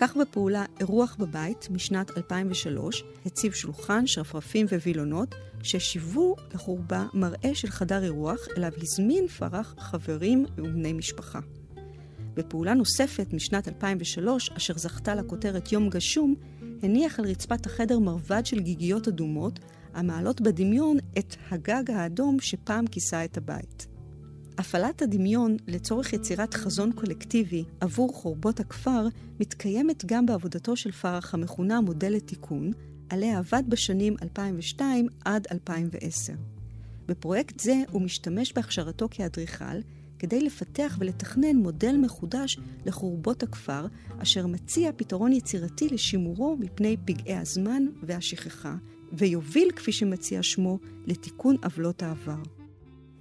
כך 0.00 0.16
בפעולה 0.16 0.64
אירוח 0.80 1.16
בבית 1.18 1.68
משנת 1.70 2.16
2003 2.16 3.04
הציב 3.26 3.52
שולחן, 3.52 4.06
שרפרפים 4.06 4.66
ווילונות 4.66 5.34
ששיוו 5.62 6.36
לחורבה 6.54 7.06
מראה 7.14 7.54
של 7.54 7.68
חדר 7.68 8.04
אירוח 8.04 8.38
אליו 8.56 8.72
הזמין 8.82 9.28
פרח 9.28 9.74
חברים 9.78 10.46
ובני 10.58 10.92
משפחה. 10.92 11.40
בפעולה 12.34 12.74
נוספת 12.74 13.32
משנת 13.32 13.68
2003, 13.68 14.50
אשר 14.50 14.74
זכתה 14.76 15.14
לכותרת 15.14 15.72
יום 15.72 15.88
גשום, 15.88 16.34
הניח 16.82 17.18
על 17.18 17.24
רצפת 17.24 17.66
החדר 17.66 17.98
מרבד 17.98 18.46
של 18.46 18.60
גיגיות 18.60 19.08
אדומות, 19.08 19.60
המעלות 19.94 20.40
בדמיון 20.40 20.96
את 21.18 21.36
הגג 21.50 21.90
האדום 21.90 22.36
שפעם 22.40 22.86
כיסה 22.86 23.24
את 23.24 23.36
הבית. 23.36 23.86
הפעלת 24.60 25.02
הדמיון 25.02 25.56
לצורך 25.66 26.12
יצירת 26.12 26.54
חזון 26.54 26.92
קולקטיבי 26.92 27.64
עבור 27.80 28.14
חורבות 28.14 28.60
הכפר 28.60 29.06
מתקיימת 29.40 30.04
גם 30.04 30.26
בעבודתו 30.26 30.76
של 30.76 30.92
פרח 30.92 31.34
המכונה 31.34 31.80
מודל 31.80 32.12
לתיקון, 32.12 32.70
עליה 33.08 33.38
עבד 33.38 33.62
בשנים 33.68 34.16
2002 34.22 35.08
עד 35.24 35.46
2010. 35.52 36.32
בפרויקט 37.06 37.60
זה 37.60 37.74
הוא 37.90 38.02
משתמש 38.02 38.52
בהכשרתו 38.52 39.08
כאדריכל 39.10 39.80
כדי 40.18 40.40
לפתח 40.40 40.96
ולתכנן 41.00 41.56
מודל 41.56 41.96
מחודש 41.96 42.58
לחורבות 42.86 43.42
הכפר, 43.42 43.86
אשר 44.18 44.46
מציע 44.46 44.90
פתרון 44.96 45.32
יצירתי 45.32 45.88
לשימורו 45.88 46.56
מפני 46.60 46.96
פגעי 47.04 47.36
הזמן 47.36 47.86
והשכחה, 48.02 48.74
ויוביל, 49.12 49.70
כפי 49.76 49.92
שמציע 49.92 50.42
שמו, 50.42 50.78
לתיקון 51.06 51.56
עוולות 51.64 52.02
העבר. 52.02 52.42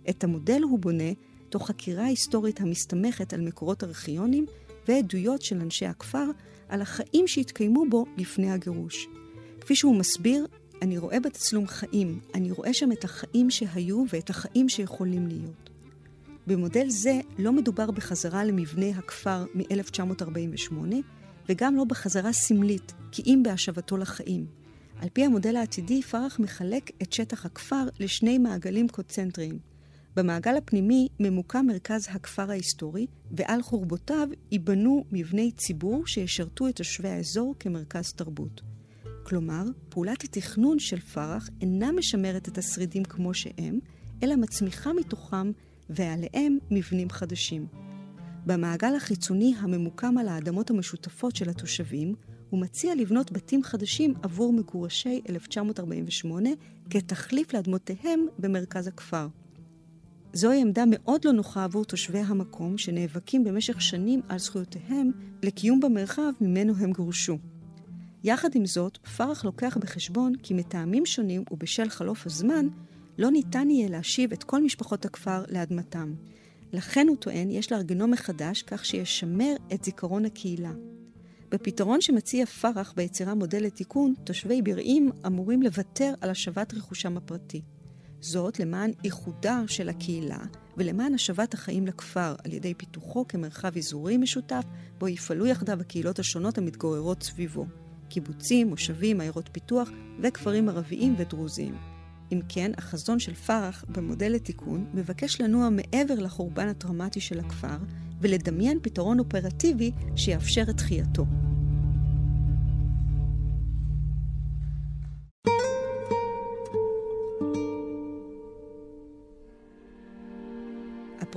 את 0.09 0.23
המודל 0.23 0.61
הוא 0.63 0.79
בונה 0.79 1.11
תוך 1.49 1.67
חקירה 1.67 2.05
היסטורית 2.05 2.61
המסתמכת 2.61 3.33
על 3.33 3.41
מקורות 3.41 3.83
ארכיונים 3.83 4.45
ועדויות 4.87 5.41
של 5.41 5.61
אנשי 5.61 5.85
הכפר 5.85 6.25
על 6.69 6.81
החיים 6.81 7.27
שהתקיימו 7.27 7.85
בו 7.89 8.05
לפני 8.17 8.51
הגירוש. 8.51 9.07
כפי 9.61 9.75
שהוא 9.75 9.95
מסביר, 9.95 10.47
אני 10.81 10.97
רואה 10.97 11.19
בתצלום 11.19 11.67
חיים, 11.67 12.19
אני 12.35 12.51
רואה 12.51 12.73
שם 12.73 12.91
את 12.91 13.03
החיים 13.03 13.49
שהיו 13.49 14.03
ואת 14.13 14.29
החיים 14.29 14.69
שיכולים 14.69 15.27
להיות. 15.27 15.69
במודל 16.47 16.89
זה 16.89 17.19
לא 17.37 17.51
מדובר 17.51 17.91
בחזרה 17.91 18.43
למבנה 18.43 18.89
הכפר 18.89 19.45
מ-1948, 19.55 20.73
וגם 21.49 21.75
לא 21.75 21.83
בחזרה 21.83 22.33
סמלית, 22.33 22.93
כי 23.11 23.21
אם 23.25 23.41
בהשבתו 23.43 23.97
לחיים. 23.97 24.45
על 25.01 25.09
פי 25.13 25.25
המודל 25.25 25.55
העתידי, 25.55 26.01
פרח 26.01 26.39
מחלק 26.39 26.91
את 27.01 27.13
שטח 27.13 27.45
הכפר 27.45 27.83
לשני 27.99 28.37
מעגלים 28.37 28.87
קונצנטריים. 28.87 29.68
במעגל 30.19 30.57
הפנימי 30.57 31.07
ממוקם 31.19 31.65
מרכז 31.67 32.07
הכפר 32.11 32.51
ההיסטורי, 32.51 33.07
ועל 33.31 33.61
חורבותיו 33.61 34.27
ייבנו 34.51 35.05
מבני 35.11 35.51
ציבור 35.51 36.07
שישרתו 36.07 36.67
את 36.67 36.75
תושבי 36.75 37.09
האזור 37.09 37.55
כמרכז 37.59 38.13
תרבות. 38.13 38.61
כלומר, 39.23 39.63
פעולת 39.89 40.23
התכנון 40.23 40.79
של 40.79 40.99
פרח 40.99 41.49
אינה 41.61 41.91
משמרת 41.91 42.47
את 42.47 42.57
השרידים 42.57 43.03
כמו 43.03 43.33
שהם, 43.33 43.79
אלא 44.23 44.35
מצמיחה 44.35 44.93
מתוכם 44.93 45.51
ועליהם 45.89 46.57
מבנים 46.71 47.09
חדשים. 47.09 47.67
במעגל 48.45 48.95
החיצוני 48.95 49.53
הממוקם 49.59 50.17
על 50.17 50.27
האדמות 50.27 50.69
המשותפות 50.69 51.35
של 51.35 51.49
התושבים, 51.49 52.15
הוא 52.49 52.61
מציע 52.61 52.95
לבנות 52.95 53.31
בתים 53.31 53.63
חדשים 53.63 54.13
עבור 54.23 54.53
מגורשי 54.53 55.21
1948 55.29 56.49
כתחליף 56.89 57.53
לאדמותיהם 57.53 58.25
במרכז 58.39 58.87
הכפר. 58.87 59.27
זוהי 60.33 60.61
עמדה 60.61 60.83
מאוד 60.87 61.25
לא 61.25 61.31
נוחה 61.31 61.63
עבור 61.63 61.85
תושבי 61.85 62.19
המקום 62.19 62.77
שנאבקים 62.77 63.43
במשך 63.43 63.81
שנים 63.81 64.21
על 64.29 64.39
זכויותיהם 64.39 65.11
לקיום 65.43 65.79
במרחב 65.79 66.31
ממנו 66.41 66.73
הם 66.77 66.91
גורשו. 66.91 67.37
יחד 68.23 68.49
עם 68.55 68.65
זאת, 68.65 68.97
פרח 68.97 69.45
לוקח 69.45 69.77
בחשבון 69.77 70.33
כי 70.43 70.53
מטעמים 70.53 71.05
שונים 71.05 71.43
ובשל 71.51 71.89
חלוף 71.89 72.25
הזמן, 72.25 72.67
לא 73.17 73.31
ניתן 73.31 73.69
יהיה 73.69 73.89
להשיב 73.89 74.31
את 74.31 74.43
כל 74.43 74.63
משפחות 74.63 75.05
הכפר 75.05 75.43
לאדמתם. 75.49 76.13
לכן 76.73 77.07
הוא 77.07 77.17
טוען 77.17 77.51
יש 77.51 77.71
לארגנו 77.71 78.07
מחדש 78.07 78.61
כך 78.61 78.85
שישמר 78.85 79.55
את 79.73 79.83
זיכרון 79.83 80.25
הקהילה. 80.25 80.71
בפתרון 81.51 82.01
שמציע 82.01 82.45
פרח 82.45 82.93
ביצירה 82.97 83.33
מודל 83.33 83.63
לתיקון, 83.63 84.13
תושבי 84.23 84.61
ברעים 84.61 85.11
אמורים 85.25 85.61
לוותר 85.61 86.13
על 86.21 86.29
השבת 86.29 86.73
רכושם 86.73 87.17
הפרטי. 87.17 87.61
זאת 88.21 88.59
למען 88.59 88.91
איחודה 89.03 89.63
של 89.67 89.89
הקהילה 89.89 90.39
ולמען 90.77 91.13
השבת 91.13 91.53
החיים 91.53 91.87
לכפר 91.87 92.35
על 92.43 92.53
ידי 92.53 92.73
פיתוחו 92.73 93.25
כמרחב 93.27 93.77
אזורי 93.77 94.17
משותף 94.17 94.63
בו 94.97 95.07
יפעלו 95.07 95.45
יחדיו 95.45 95.81
הקהילות 95.81 96.19
השונות 96.19 96.57
המתגוררות 96.57 97.23
סביבו. 97.23 97.65
קיבוצים, 98.09 98.67
מושבים, 98.67 99.21
עיירות 99.21 99.49
פיתוח 99.51 99.89
וכפרים 100.21 100.69
ערביים 100.69 101.15
ודרוזיים. 101.17 101.75
אם 102.31 102.41
כן, 102.49 102.71
החזון 102.77 103.19
של 103.19 103.33
פרח 103.33 103.85
במודל 103.89 104.31
לתיקון 104.31 104.85
מבקש 104.93 105.41
לנוע 105.41 105.69
מעבר 105.69 106.15
לחורבן 106.15 106.67
הטראומטי 106.67 107.19
של 107.19 107.39
הכפר 107.39 107.77
ולדמיין 108.21 108.79
פתרון 108.81 109.19
אופרטיבי 109.19 109.91
שיאפשר 110.15 110.63
את 110.69 110.77
תחייתו. 110.77 111.25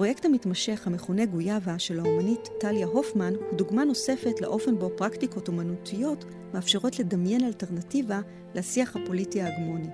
הפרויקט 0.03 0.25
המתמשך 0.25 0.87
המכונה 0.87 1.27
גויאבה 1.27 1.79
של 1.79 2.01
האומנית 2.01 2.49
טליה 2.61 2.87
הופמן 2.87 3.35
הוא 3.35 3.59
דוגמה 3.59 3.85
נוספת 3.85 4.41
לאופן 4.41 4.79
בו 4.79 4.91
פרקטיקות 4.97 5.49
אומנותיות 5.49 6.25
מאפשרות 6.55 6.99
לדמיין 6.99 7.45
אלטרנטיבה 7.45 8.21
לשיח 8.55 8.97
הפוליטי 8.97 9.43
ההגמוני. 9.43 9.89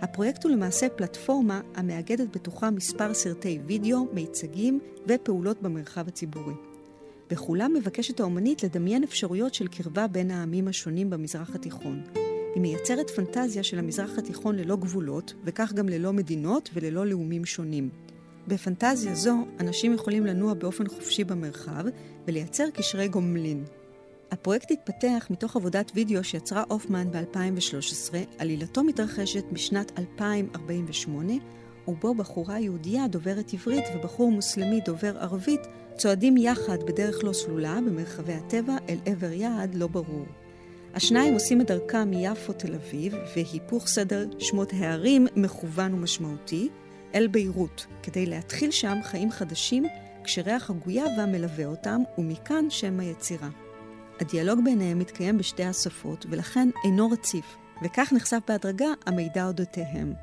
הפרויקט 0.00 0.44
הוא 0.44 0.52
למעשה 0.52 0.88
פלטפורמה 0.88 1.60
המאגדת 1.74 2.36
בתוכה 2.36 2.70
מספר 2.70 3.14
סרטי 3.14 3.58
וידאו, 3.66 4.06
מיצגים 4.12 4.80
ופעולות 5.06 5.62
במרחב 5.62 6.08
הציבורי. 6.08 6.54
בכולם 7.30 7.74
מבקשת 7.74 8.20
האומנית 8.20 8.62
לדמיין 8.62 9.02
אפשרויות 9.02 9.54
של 9.54 9.68
קרבה 9.68 10.06
בין 10.06 10.30
העמים 10.30 10.68
השונים 10.68 11.10
במזרח 11.10 11.54
התיכון. 11.54 12.02
היא 12.54 12.62
מייצרת 12.62 13.10
פנטזיה 13.10 13.62
של 13.62 13.78
המזרח 13.78 14.18
התיכון 14.18 14.56
ללא 14.56 14.76
גבולות, 14.76 15.34
וכך 15.44 15.72
גם 15.72 15.88
ללא 15.88 16.12
מדינות 16.12 16.70
וללא 16.74 17.06
לאומים 17.06 17.44
שונים. 17.44 17.90
בפנטזיה 18.48 19.14
זו, 19.14 19.36
אנשים 19.60 19.94
יכולים 19.94 20.26
לנוע 20.26 20.54
באופן 20.54 20.88
חופשי 20.88 21.24
במרחב 21.24 21.84
ולייצר 22.26 22.70
קשרי 22.70 23.08
גומלין. 23.08 23.64
הפרויקט 24.30 24.70
התפתח 24.70 25.26
מתוך 25.30 25.56
עבודת 25.56 25.92
וידאו 25.94 26.24
שיצרה 26.24 26.64
הופמן 26.68 27.10
ב-2013, 27.10 28.14
עלילתו 28.38 28.84
מתרחשת 28.84 29.44
משנת 29.52 29.98
2048, 29.98 31.32
ובו 31.88 32.14
בחורה 32.14 32.58
יהודייה 32.58 33.08
דוברת 33.08 33.52
עברית 33.52 33.84
ובחור 33.94 34.30
מוסלמי 34.30 34.80
דובר 34.80 35.18
ערבית 35.18 35.60
צועדים 35.96 36.36
יחד 36.36 36.82
בדרך 36.82 37.24
לא 37.24 37.32
סלולה 37.32 37.78
במרחבי 37.86 38.32
הטבע 38.32 38.76
אל 38.88 38.98
עבר 39.06 39.32
יעד 39.32 39.74
לא 39.74 39.86
ברור. 39.86 40.26
השניים 40.94 41.34
עושים 41.34 41.60
את 41.60 41.66
דרכם 41.66 42.10
מיפו 42.10 42.52
תל 42.52 42.74
אביב, 42.74 43.14
והיפוך 43.36 43.86
סדר 43.86 44.26
שמות 44.38 44.72
הערים 44.72 45.26
מכוון 45.36 45.94
ומשמעותי, 45.94 46.68
אל 47.14 47.26
ביירות, 47.26 47.86
כדי 48.02 48.26
להתחיל 48.26 48.70
שם 48.70 48.98
חיים 49.04 49.30
חדשים 49.30 49.84
כשריח 50.24 50.70
הגויאבה 50.70 51.26
מלווה 51.26 51.66
אותם, 51.66 52.00
ומכאן 52.18 52.70
שם 52.70 53.00
היצירה. 53.00 53.48
הדיאלוג 54.20 54.60
ביניהם 54.64 54.98
מתקיים 54.98 55.38
בשתי 55.38 55.64
השפות, 55.64 56.26
ולכן 56.30 56.68
אינו 56.84 57.10
רציף, 57.10 57.56
וכך 57.84 58.12
נחשף 58.12 58.40
בהדרגה 58.48 58.88
המידע 59.06 59.46
אודותיהם. 59.46 60.14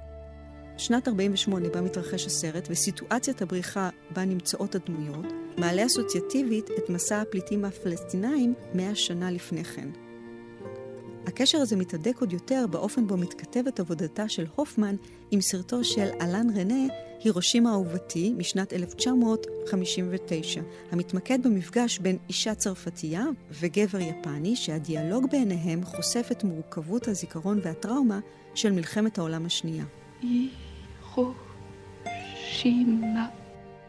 שנת 0.78 1.08
48 1.08 1.70
בה 1.70 1.82
מתרחש 1.82 2.26
הסרט 2.26 2.68
וסיטואציית 2.72 3.42
הבריחה 3.42 3.90
בה 4.12 4.26
נמצאות 4.26 4.76
הדמויות, 4.76 5.26
מעלה 5.58 5.86
אסוציאטיבית 5.86 6.70
את 6.78 6.90
מסע 6.90 7.22
הפליטים 7.22 7.66
הפלסטינאים 7.66 8.54
מאה 8.74 8.96
שנה 8.96 9.32
לפני 9.32 9.64
כן. 9.64 9.90
הקשר 11.30 11.58
הזה 11.58 11.76
מתהדק 11.76 12.22
עוד 12.22 12.34
יותר 12.34 12.66
באופן 12.70 13.08
בו 13.08 13.18
מתכתבת 13.18 13.80
עבודתה 13.80 14.30
של 14.30 14.46
הופמן 14.56 14.96
עם 15.32 15.42
סרטו 15.42 15.84
של 15.84 16.08
אלן 16.22 16.58
רנה, 16.58 16.94
הירושימה 17.24 17.72
אהובתי, 17.72 18.34
משנת 18.38 18.74
1959, 18.74 20.62
המתמקד 20.92 21.44
במפגש 21.44 22.00
בין 22.00 22.18
אישה 22.30 22.56
צרפתייה 22.56 23.26
וגבר 23.52 24.00
יפני, 24.00 24.56
שהדיאלוג 24.56 25.26
ביניהם 25.32 25.86
חושף 25.86 26.28
את 26.32 26.44
מורכבות 26.44 27.08
הזיכרון 27.08 27.60
והטראומה 27.64 28.20
של 28.56 28.72
מלחמת 28.72 29.18
העולם 29.18 29.46
השנייה. 29.46 29.86
הירושימה 31.16 33.28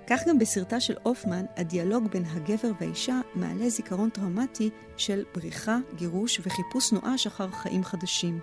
כך 0.08 0.28
גם 0.28 0.40
בסרטה 0.40 0.80
של 0.80 0.96
הופמן, 1.04 1.46
הדיאלוג 1.58 2.08
בין 2.08 2.26
הגבר 2.26 2.72
והאישה 2.80 3.22
מעלה 3.36 3.70
זיכרון 3.70 4.10
טראומטי 4.10 4.70
של 4.98 5.24
בריחה, 5.36 5.78
גירוש 5.96 6.42
וחיפוש 6.46 6.92
נואש 6.92 7.28
אחר 7.28 7.52
חיים 7.52 7.84
חדשים. 7.84 8.40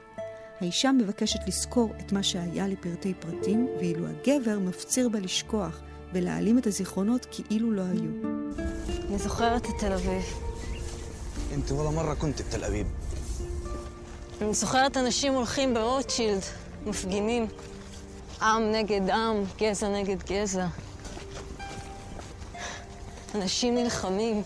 האישה 0.61 0.93
מבקשת 0.93 1.41
לזכור 1.47 1.93
את 2.01 2.13
מה 2.13 2.23
שהיה 2.23 2.67
לפרטי 2.69 3.15
פרטים, 3.15 3.69
ואילו 3.79 4.07
הגבר 4.07 4.59
מפציר 4.59 5.09
בה 5.09 5.21
לשכוח 5.21 5.81
ולהעלים 6.13 6.59
את 6.59 6.67
הזיכרונות 6.67 7.27
כאילו 7.31 7.73
לא 7.73 7.83
היו. 7.83 8.11
אני 9.09 9.19
זוכרת 9.19 9.67
את 9.67 9.75
תל 9.79 9.93
אביב. 9.93 10.23
انت 11.55 11.73
ولا 11.73 11.91
مرة 11.91 12.15
كنت 12.15 12.43
בתל 12.43 12.65
אביב. 12.65 12.87
אני 14.43 14.55
זוכרת 14.55 14.97
אנשים 14.97 15.35
הולכים 15.35 15.75
ברוטשילד, 15.75 16.43
מפגינים. 16.87 17.47
עם 18.43 18.73
נגד 18.73 19.11
עם, 19.11 19.45
גזע 19.59 19.89
נגד 19.89 20.23
גזע. 20.23 20.67
אנשים 23.42 23.76
נלחמים. 23.76 24.42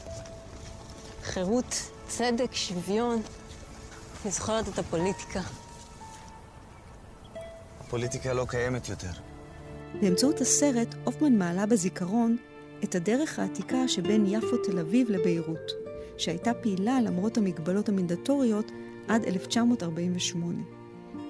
חירות, 1.23 1.91
צדק, 2.07 2.53
שוויון. 2.53 3.21
אני 4.23 4.31
זוכרת 4.31 4.67
את 4.67 4.79
הפוליטיקה. 4.79 5.41
הפוליטיקה 7.79 8.33
לא 8.33 8.45
קיימת 8.49 8.89
יותר. 8.89 9.11
באמצעות 10.01 10.41
הסרט, 10.41 10.95
הופמן 11.03 11.37
מעלה 11.37 11.65
בזיכרון 11.65 12.37
את 12.83 12.95
הדרך 12.95 13.39
העתיקה 13.39 13.87
שבין 13.87 14.25
יפו 14.27 14.57
תל 14.57 14.79
אביב 14.79 15.09
לביירות, 15.09 15.71
שהייתה 16.17 16.53
פעילה 16.53 17.01
למרות 17.01 17.37
המגבלות 17.37 17.89
המנדטוריות 17.89 18.71
עד 19.07 19.23
1948. 19.25 20.63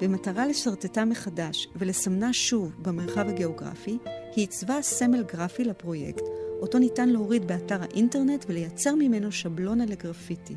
במטרה 0.02 0.48
לשרטטה 0.48 1.06
מחדש 1.06 1.68
ולסמנה 1.76 2.34
שוב 2.34 2.72
במרחב 2.80 3.28
הגיאוגרפי, 3.28 3.98
היא 4.06 4.12
עיצבה 4.36 4.82
סמל 4.82 5.24
גרפי 5.24 5.64
לפרויקט, 5.64 6.24
אותו 6.62 6.80
ניתן 6.80 7.10
להוריד 7.10 7.48
באתר 7.48 7.82
האינטרנט 7.82 8.46
ולייצר 8.48 8.96
ממנו 8.96 9.32
שבלונה 9.32 9.86
לגרפיטי. 9.86 10.56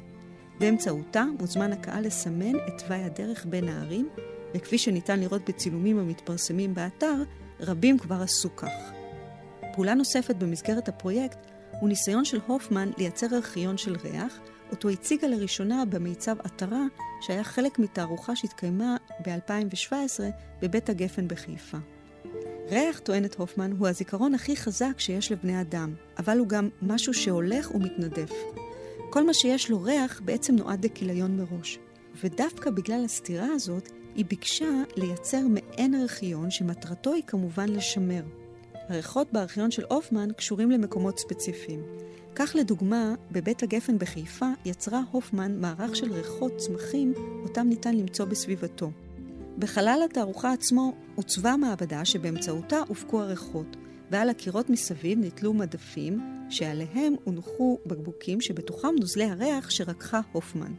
באמצעותה 0.61 1.25
מוזמן 1.41 1.73
הקהל 1.73 2.07
לסמן 2.07 2.57
את 2.57 2.83
תוואי 2.83 3.03
הדרך 3.05 3.47
בין 3.47 3.69
הערים, 3.69 4.09
וכפי 4.55 4.79
שניתן 4.79 5.21
לראות 5.21 5.49
בצילומים 5.49 5.99
המתפרסמים 5.99 6.75
באתר, 6.75 7.15
רבים 7.61 7.99
כבר 7.99 8.23
עשו 8.23 8.57
כך. 8.57 8.93
פעולה 9.73 9.95
נוספת 9.95 10.37
במסגרת 10.37 10.89
הפרויקט 10.89 11.39
הוא 11.81 11.89
ניסיון 11.89 12.25
של 12.25 12.41
הופמן 12.47 12.91
לייצר 12.99 13.27
ארכיון 13.33 13.77
של 13.77 13.97
ריח, 14.05 14.41
אותו 14.71 14.89
הציגה 14.89 15.29
לראשונה 15.29 15.85
במיצב 15.85 16.37
עטרה, 16.41 16.83
שהיה 17.21 17.45
חלק 17.45 17.79
מתערוכה 17.79 18.37
שהתקיימה 18.37 18.97
ב-2017 19.27 20.21
בבית 20.63 20.89
הגפן 20.89 21.29
בחיפה. 21.29 21.79
ריח, 22.71 22.99
טוענת 22.99 23.35
הופמן, 23.35 23.73
הוא 23.79 23.89
הזיכרון 23.89 24.35
הכי 24.35 24.57
חזק 24.57 24.93
שיש 24.99 25.33
לבני 25.33 25.61
אדם, 25.61 25.95
אבל 26.19 26.39
הוא 26.39 26.49
גם 26.49 26.69
משהו 26.83 27.15
שהולך 27.15 27.75
ומתנדף. 27.75 28.33
כל 29.11 29.27
מה 29.27 29.35
שיש 29.35 29.71
לו 29.71 29.83
ריח 29.83 30.21
בעצם 30.25 30.57
נועד 30.57 30.85
לכיליון 30.85 31.37
מראש. 31.37 31.79
ודווקא 32.25 32.71
בגלל 32.71 33.05
הסתירה 33.05 33.47
הזאת, 33.55 33.93
היא 34.15 34.25
ביקשה 34.25 34.69
לייצר 34.97 35.41
מעין 35.49 35.95
ארכיון 35.95 36.51
שמטרתו 36.51 37.13
היא 37.13 37.23
כמובן 37.27 37.69
לשמר. 37.69 38.23
הריחות 38.89 39.33
בארכיון 39.33 39.71
של 39.71 39.85
הופמן 39.89 40.29
קשורים 40.37 40.71
למקומות 40.71 41.19
ספציפיים. 41.19 41.83
כך 42.35 42.57
לדוגמה, 42.59 43.15
בבית 43.31 43.63
הגפן 43.63 43.99
בחיפה 43.99 44.49
יצרה 44.65 45.01
הופמן 45.11 45.61
מערך 45.61 45.97
של 45.97 46.13
ריחות 46.13 46.53
צמחים 46.57 47.15
אותם 47.43 47.67
ניתן 47.69 47.97
למצוא 47.97 48.25
בסביבתו. 48.25 48.91
בחלל 49.59 50.01
התערוכה 50.05 50.53
עצמו 50.53 50.95
עוצבה 51.15 51.57
מעבדה 51.57 52.05
שבאמצעותה 52.05 52.79
הופקו 52.89 53.21
הריחות, 53.21 53.77
ועל 54.11 54.31
הקירות 54.31 54.71
מסביב 54.71 55.19
נתלו 55.23 55.55
מדפים 55.55 56.21
שעליהם 56.51 57.15
הונחו 57.25 57.79
בקבוקים 57.87 58.41
שבתוכם 58.41 58.89
נוזלי 59.01 59.25
הריח 59.25 59.71
שרקחה 59.71 60.21
הופמן. 60.33 60.73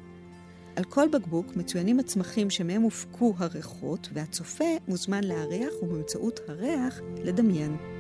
על 0.76 0.84
כל 0.84 1.08
בקבוק 1.08 1.56
מצוינים 1.56 2.00
הצמחים 2.00 2.50
שמהם 2.50 2.82
הופקו 2.82 3.34
הריחות, 3.38 4.10
והצופה 4.14 4.66
מוזמן 4.88 5.24
להריח 5.24 5.74
ובאמצעות 5.82 6.40
הריח 6.48 7.00
לדמיין. 7.24 7.95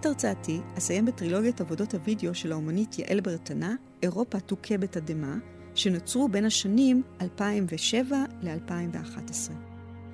את 0.00 0.06
הרצאתי 0.06 0.60
אסיים 0.78 1.04
בטרילוגיית 1.04 1.60
עבודות 1.60 1.94
הוידאו 1.94 2.34
של 2.34 2.52
האומנית 2.52 2.98
יעל 2.98 3.20
ברטנה, 3.20 3.74
אירופה 4.02 4.40
תוכה 4.40 4.78
בתדהמה, 4.78 5.36
שנוצרו 5.74 6.28
בין 6.28 6.44
השנים 6.44 7.02
2007 7.20 8.24
ל-2011. 8.42 9.52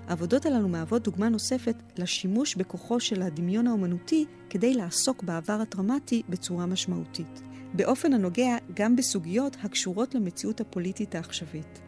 העבודות 0.09 0.47
הללו 0.47 0.68
מהוות 0.68 1.05
דוגמה 1.05 1.29
נוספת 1.29 1.77
לשימוש 1.97 2.55
בכוחו 2.55 3.01
של 3.01 3.23
הדמיון 3.23 3.66
האומנותי 3.66 4.25
כדי 4.51 4.75
לעסוק 4.75 5.23
בעבר 5.23 5.61
הטראומטי 5.61 6.23
בצורה 6.29 6.66
משמעותית, 6.66 7.42
באופן 7.75 8.12
הנוגע 8.12 8.57
גם 8.75 8.97
בסוגיות 8.97 9.57
הקשורות 9.62 10.14
למציאות 10.14 10.61
הפוליטית 10.61 11.14
העכשווית. 11.14 11.81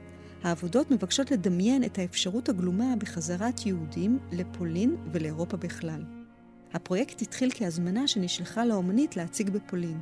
העבודות 0.43 0.91
מבקשות 0.91 1.31
לדמיין 1.31 1.85
את 1.85 1.99
האפשרות 1.99 2.49
הגלומה 2.49 2.97
בחזרת 2.99 3.67
יהודים 3.67 4.19
לפולין 4.33 4.97
ולאירופה 5.13 5.57
בכלל. 5.57 6.16
הפרויקט 6.77 7.23
התחיל 7.23 7.51
כהזמנה 7.55 8.07
שנשלחה 8.07 8.65
לאומנית 8.65 9.17
להציג 9.17 9.51
בפולין. 9.51 9.99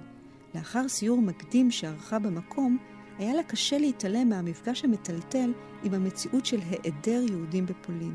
לאחר 0.55 0.89
סיור 0.89 1.23
מקדים 1.23 1.71
שערכה 1.71 2.19
במקום, 2.19 2.79
היה 3.19 3.35
לה 3.35 3.43
קשה 3.43 3.79
להתעלם 3.79 4.29
מהמפגש 4.29 4.85
המטלטל 4.85 5.53
עם 5.85 5.95
המציאות 5.95 6.47
של 6.47 6.61
היעדר 6.61 7.23
יהודים 7.31 7.67
בפולין. 7.67 8.15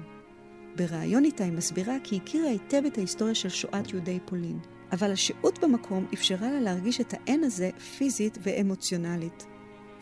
בריאיון 0.75 1.25
איתה 1.25 1.43
היא 1.43 1.53
מסבירה 1.53 1.95
כי 2.03 2.17
הכירה 2.17 2.49
היטב 2.49 2.85
את 2.87 2.97
ההיסטוריה 2.97 3.35
של 3.35 3.49
שואת 3.49 3.93
יהודי 3.93 4.19
פולין, 4.25 4.59
אבל 4.91 5.11
השהות 5.11 5.59
במקום 5.59 6.05
אפשרה 6.13 6.51
לה 6.51 6.59
להרגיש 6.59 7.01
את 7.01 7.13
האין 7.13 7.43
הזה 7.43 7.69
פיזית 7.97 8.37
ואמוציונלית. 8.41 9.45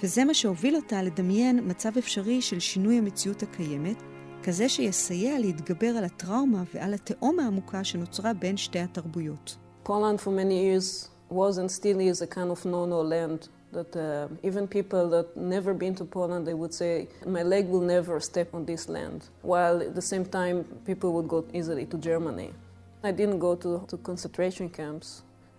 וזה 0.04 0.26
מה 0.26 0.34
שהוביל 0.34 0.76
אותה 0.76 1.04
לדמיין 1.04 1.60
מצב 1.64 1.98
אפשרי 1.98 2.42
של 2.42 2.60
שינוי 2.60 2.98
המציאות 2.98 3.44
הקיימת, 3.44 4.04
כזה 4.48 4.70
שיסייע 4.70 5.40
להתגבר 5.40 5.88
על 5.88 6.04
הטראומה 6.04 6.64
ועל 6.74 6.94
התהום 6.94 7.40
העמוקה 7.40 7.84
שנוצרה 7.84 8.34
בין 8.34 8.58
שתי 8.58 8.80
התרבויות. 8.80 9.58
Poland 9.86 10.22
for 10.22 10.30
many 10.30 10.54
years 10.54 11.10
was 11.30 11.58
and 11.58 11.72
still 11.72 12.00
is 12.00 12.22
a 12.22 12.28
kind 12.28 12.52
of 12.52 12.66
no-no 12.66 13.02
land 13.02 13.50
that 13.74 13.94
uh, 13.96 14.48
even 14.48 14.66
people 14.66 15.10
that 15.16 15.28
never 15.36 15.74
been 15.74 15.96
to 15.96 16.06
Poland 16.06 16.48
they 16.48 16.58
would 16.62 16.74
say 16.74 16.94
my 17.38 17.44
leg 17.54 17.66
will 17.74 17.86
never 17.96 18.16
step 18.22 18.50
on 18.58 18.62
this 18.72 18.84
land 18.96 19.20
while 19.52 19.78
at 19.88 19.94
the 20.00 20.06
same 20.14 20.26
time 20.40 20.58
people 20.90 21.10
would 21.16 21.28
go 21.36 21.40
easily 21.60 21.86
to 21.92 21.98
Germany. 22.10 22.50
I 23.10 23.12
didn't 23.20 23.40
go 23.48 23.54
to, 23.64 23.72
to 23.92 23.96
concentration 24.10 24.68
camps 24.80 25.08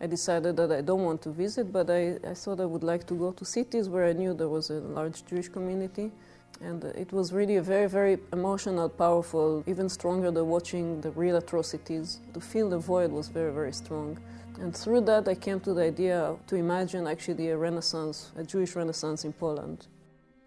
I 0.01 0.07
decided 0.07 0.57
that 0.57 0.71
I 0.71 0.81
don't 0.81 1.05
want 1.09 1.21
to 1.23 1.31
visit, 1.31 1.73
but 1.73 1.91
I, 1.91 2.03
I 2.33 2.35
thought 2.35 2.61
I 2.61 2.65
would 2.65 2.85
like 2.85 3.05
to 3.09 3.15
go 3.15 3.33
to 3.33 3.45
cities 3.45 3.89
where 3.89 4.07
I 4.07 4.13
knew 4.13 4.33
there 4.33 4.49
was 4.49 4.71
a 4.71 4.81
large 4.99 5.19
Jewish 5.27 5.49
community. 5.49 6.13
And 6.61 6.85
it 7.05 7.13
was 7.13 7.33
really 7.33 7.57
a 7.57 7.63
very, 7.63 7.89
very 7.89 8.19
emotional, 8.33 8.89
powerful, 8.89 9.63
even 9.67 9.89
stronger 9.89 10.31
than 10.31 10.47
watching 10.49 11.01
the 11.01 11.13
real 11.23 11.37
atrocities. 11.37 12.21
To 12.35 12.41
feel 12.41 12.69
the 12.69 12.79
void 12.79 13.11
was 13.13 13.29
very, 13.29 13.53
very 13.53 13.73
strong. 13.73 14.19
And 14.63 14.71
through 14.83 15.03
that, 15.11 15.29
I 15.29 15.37
came 15.47 15.61
to 15.61 15.73
the 15.73 15.85
idea 15.93 16.19
to 16.49 16.55
imagine 16.57 17.07
actually 17.07 17.47
a 17.51 17.57
renaissance, 17.57 18.33
a 18.37 18.43
Jewish 18.43 18.75
renaissance 18.75 19.25
in 19.25 19.33
Poland. 19.33 19.87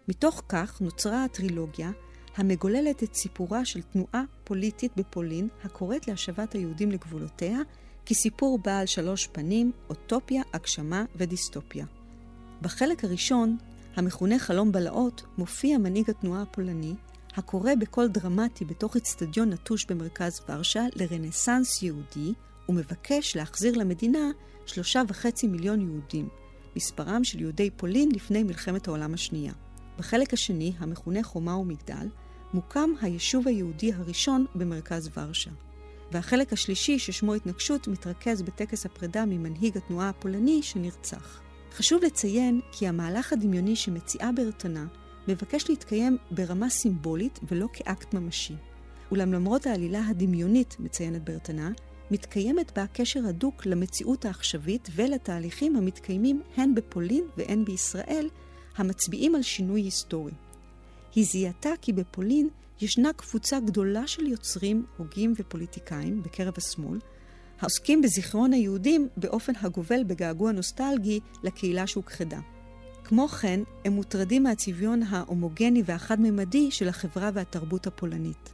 מתוך 0.08 0.42
כך 0.48 0.80
נוצרה 0.80 1.24
הטרילוגיה 1.24 1.90
המגוללת 2.36 3.02
את 3.02 3.14
סיפורה 3.14 3.64
של 3.64 3.82
תנועה 3.82 4.24
פוליטית 4.44 4.92
בפולין 4.96 5.48
הקוראת 5.64 6.08
להשבת 6.08 6.52
היהודים 6.52 6.90
לגבולותיה 6.90 7.58
כסיפור 8.06 8.58
בעל 8.58 8.86
שלוש 8.86 9.26
פנים, 9.26 9.72
אוטופיה, 9.88 10.42
הגשמה 10.52 11.04
ודיסטופיה. 11.16 11.86
בחלק 12.62 13.04
הראשון, 13.04 13.56
המכונה 13.96 14.38
חלום 14.38 14.72
בלהות, 14.72 15.22
מופיע 15.38 15.78
מנהיג 15.78 16.10
התנועה 16.10 16.42
הפולני, 16.42 16.94
הקורא 17.36 17.70
בקול 17.80 18.08
דרמטי 18.08 18.64
בתוך 18.64 18.96
אצטדיון 18.96 19.50
נטוש 19.50 19.86
במרכז 19.86 20.40
ורשה 20.48 20.82
לרנסאנס 20.94 21.82
יהודי, 21.82 22.32
ומבקש 22.68 23.36
להחזיר 23.36 23.78
למדינה 23.78 24.30
שלושה 24.66 25.02
וחצי 25.08 25.46
מיליון 25.46 25.80
יהודים, 25.80 26.28
מספרם 26.76 27.24
של 27.24 27.40
יהודי 27.40 27.70
פולין 27.70 28.08
לפני 28.12 28.42
מלחמת 28.42 28.88
העולם 28.88 29.14
השנייה. 29.14 29.52
בחלק 29.98 30.32
השני, 30.32 30.72
המכונה 30.78 31.22
חומה 31.22 31.56
ומגדל, 31.56 32.08
מוקם 32.54 32.90
היישוב 33.00 33.48
היהודי 33.48 33.92
הראשון 33.92 34.46
במרכז 34.54 35.10
ורשה. 35.16 35.50
והחלק 36.12 36.52
השלישי, 36.52 36.98
ששמו 36.98 37.34
התנגשות, 37.34 37.88
מתרכז 37.88 38.42
בטקס 38.42 38.86
הפרידה 38.86 39.24
ממנהיג 39.24 39.76
התנועה 39.76 40.08
הפולני 40.08 40.62
שנרצח. 40.62 41.40
חשוב 41.72 42.02
לציין 42.04 42.60
כי 42.72 42.88
המהלך 42.88 43.32
הדמיוני 43.32 43.76
שמציעה 43.76 44.32
ברטנה 44.32 44.86
מבקש 45.28 45.70
להתקיים 45.70 46.16
ברמה 46.30 46.68
סימבולית 46.70 47.40
ולא 47.48 47.68
כאקט 47.72 48.14
ממשי. 48.14 48.54
אולם 49.10 49.32
למרות 49.32 49.66
העלילה 49.66 50.00
הדמיונית, 50.08 50.76
מציינת 50.80 51.24
ברטנה, 51.24 51.70
מתקיימת 52.10 52.78
בה 52.78 52.86
קשר 52.86 53.26
הדוק 53.26 53.66
למציאות 53.66 54.24
העכשווית 54.24 54.88
ולתהליכים 54.94 55.76
המתקיימים 55.76 56.42
הן 56.56 56.74
בפולין 56.74 57.24
והן 57.36 57.64
בישראל, 57.64 58.28
המצביעים 58.76 59.34
על 59.34 59.42
שינוי 59.42 59.80
היסטורי. 59.80 60.32
היא 61.14 61.24
זיהתה 61.24 61.70
כי 61.80 61.92
בפולין 61.92 62.48
ישנה 62.80 63.12
קבוצה 63.12 63.60
גדולה 63.60 64.06
של 64.06 64.26
יוצרים, 64.26 64.86
הוגים 64.96 65.32
ופוליטיקאים 65.36 66.22
בקרב 66.22 66.54
השמאל, 66.56 66.98
העוסקים 67.62 68.02
בזיכרון 68.02 68.52
היהודים 68.52 69.08
באופן 69.16 69.52
הגובל 69.60 70.04
בגעגוע 70.04 70.52
נוסטלגי 70.52 71.20
לקהילה 71.42 71.86
שהוכחדה. 71.86 72.40
כמו 73.04 73.28
כן, 73.28 73.60
הם 73.84 73.92
מוטרדים 73.92 74.42
מהצביון 74.42 75.02
ההומוגני 75.02 75.82
והחד-ממדי 75.86 76.70
של 76.70 76.88
החברה 76.88 77.30
והתרבות 77.34 77.86
הפולנית. 77.86 78.52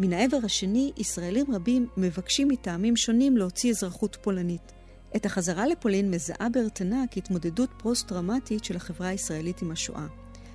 מן 0.00 0.12
העבר 0.12 0.38
השני, 0.44 0.92
ישראלים 0.96 1.46
רבים 1.54 1.86
מבקשים 1.96 2.48
מטעמים 2.48 2.96
שונים 2.96 3.36
להוציא 3.36 3.70
אזרחות 3.70 4.16
פולנית. 4.20 4.72
את 5.16 5.26
החזרה 5.26 5.66
לפולין 5.66 6.10
מזהה 6.10 6.48
ברטנה 6.52 7.04
כהתמודדות 7.10 7.70
פוסט-טראומטית 7.78 8.64
של 8.64 8.76
החברה 8.76 9.08
הישראלית 9.08 9.62
עם 9.62 9.70
השואה. 9.70 10.06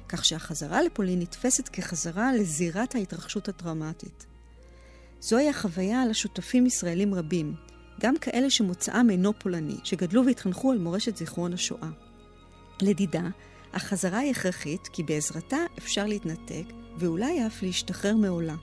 כך 0.09 0.25
שהחזרה 0.25 0.81
לפולין 0.81 1.19
נתפסת 1.19 1.67
כחזרה 1.67 2.33
לזירת 2.33 2.95
ההתרחשות 2.95 3.49
הטראומטית. 3.49 4.25
זוהי 5.21 5.49
החוויה 5.49 6.01
על 6.01 6.11
השותפים 6.11 6.65
ישראלים 6.65 7.13
רבים, 7.13 7.55
גם 7.99 8.17
כאלה 8.17 8.49
שמוצאם 8.49 9.09
אינו 9.09 9.33
פולני, 9.39 9.77
שגדלו 9.83 10.25
והתחנכו 10.25 10.71
על 10.71 10.77
מורשת 10.77 11.17
זיכרון 11.17 11.53
השואה. 11.53 11.89
לדידה, 12.81 13.23
החזרה 13.73 14.17
היא 14.17 14.31
הכרחית 14.31 14.87
כי 14.87 15.03
בעזרתה 15.03 15.57
אפשר 15.77 16.05
להתנתק 16.05 16.63
ואולי 16.97 17.47
אף 17.47 17.63
להשתחרר 17.63 18.15
מעולה. 18.15 18.55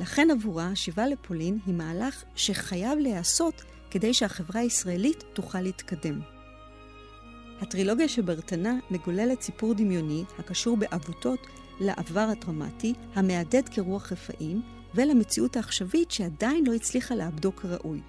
לכן 0.00 0.28
עבורה 0.30 0.66
השיבה 0.66 1.06
לפולין 1.06 1.58
היא 1.66 1.74
מהלך 1.74 2.24
שחייב 2.36 2.98
להיעשות 2.98 3.62
כדי 3.90 4.14
שהחברה 4.14 4.60
הישראלית 4.60 5.24
תוכל 5.32 5.60
להתקדם. 5.60 6.20
הטרילוגיה 7.60 8.08
שברטנה 8.08 8.74
מגוללת 8.90 9.42
סיפור 9.42 9.74
דמיוני 9.74 10.24
הקשור 10.38 10.76
בעבותות 10.76 11.46
לעבר 11.80 12.20
הטראומטי, 12.20 12.94
המהדהד 13.14 13.68
כרוח 13.68 14.12
רפאים, 14.12 14.62
ולמציאות 14.94 15.56
העכשווית 15.56 16.10
שעדיין 16.10 16.66
לא 16.66 16.74
הצליחה 16.74 17.14
לעבדו 17.14 17.56
כראוי. 17.56 18.00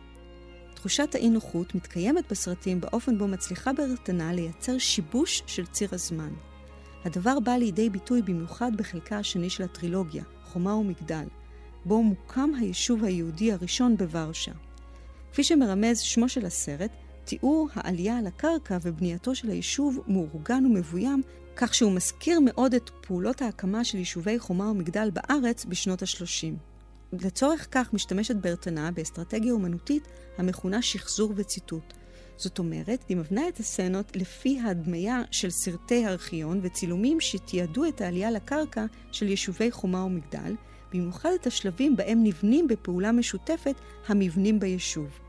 תחושת 0.85 1.15
האי-נוחות 1.15 1.75
מתקיימת 1.75 2.31
בסרטים 2.31 2.81
באופן 2.81 3.17
בו 3.17 3.27
מצליחה 3.27 3.73
ברטנה 3.73 4.33
לייצר 4.33 4.77
שיבוש 4.77 5.43
של 5.47 5.65
ציר 5.65 5.89
הזמן. 5.91 6.33
הדבר 7.05 7.39
בא 7.39 7.51
לידי 7.51 7.89
ביטוי 7.89 8.21
במיוחד 8.21 8.71
בחלקה 8.77 9.17
השני 9.17 9.49
של 9.49 9.63
הטרילוגיה, 9.63 10.23
חומה 10.43 10.75
ומגדל, 10.75 11.25
בו 11.85 12.03
מוקם 12.03 12.49
היישוב 12.59 13.03
היהודי 13.03 13.51
הראשון 13.51 13.97
בוורשה. 13.97 14.51
כפי 15.31 15.43
שמרמז 15.43 15.99
שמו 15.99 16.29
של 16.29 16.45
הסרט, 16.45 16.91
תיאור 17.23 17.67
העלייה 17.73 18.17
על 18.17 18.27
הקרקע 18.27 18.77
ובנייתו 18.81 19.35
של 19.35 19.49
היישוב 19.49 19.99
מאורגן 20.07 20.65
ומבוים, 20.65 21.21
כך 21.55 21.73
שהוא 21.73 21.91
מזכיר 21.91 22.39
מאוד 22.39 22.73
את 22.73 22.89
פעולות 23.01 23.41
ההקמה 23.41 23.83
של 23.83 23.97
יישובי 23.97 24.39
חומה 24.39 24.71
ומגדל 24.71 25.09
בארץ 25.13 25.65
בשנות 25.65 26.01
ה-30. 26.01 26.74
לצורך 27.21 27.67
כך 27.71 27.93
משתמשת 27.93 28.35
ברטנה 28.35 28.91
באסטרטגיה 28.91 29.53
אומנותית 29.53 30.07
המכונה 30.37 30.81
שחזור 30.81 31.33
וציטוט. 31.35 31.93
זאת 32.37 32.59
אומרת, 32.59 33.05
היא 33.09 33.17
מבנה 33.17 33.47
את 33.47 33.59
הסצנות 33.59 34.15
לפי 34.15 34.59
ההדמיה 34.59 35.21
של 35.31 35.49
סרטי 35.49 36.07
ארכיון 36.07 36.59
וצילומים 36.63 37.21
שתיעדו 37.21 37.85
את 37.85 38.01
העלייה 38.01 38.31
לקרקע 38.31 38.85
של 39.11 39.27
יישובי 39.27 39.71
חומה 39.71 40.03
ומגדל, 40.03 40.55
במיוחד 40.93 41.29
את 41.41 41.47
השלבים 41.47 41.95
בהם 41.95 42.23
נבנים 42.23 42.67
בפעולה 42.67 43.11
משותפת 43.11 43.75
המבנים 44.07 44.59
ביישוב. 44.59 45.19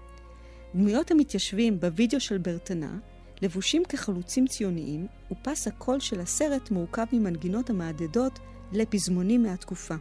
דמויות 0.74 1.10
המתיישבים 1.10 1.80
בווידאו 1.80 2.20
של 2.20 2.38
ברטנה 2.38 2.98
לבושים 3.42 3.82
כחלוצים 3.88 4.46
ציוניים, 4.46 5.06
ופס 5.32 5.68
הקול 5.68 6.00
של 6.00 6.20
הסרט 6.20 6.70
מורכב 6.70 7.04
ממנגינות 7.12 7.70
המהדהדות 7.70 8.38
לפזמונים 8.72 9.42
מהתקופה. 9.42 9.94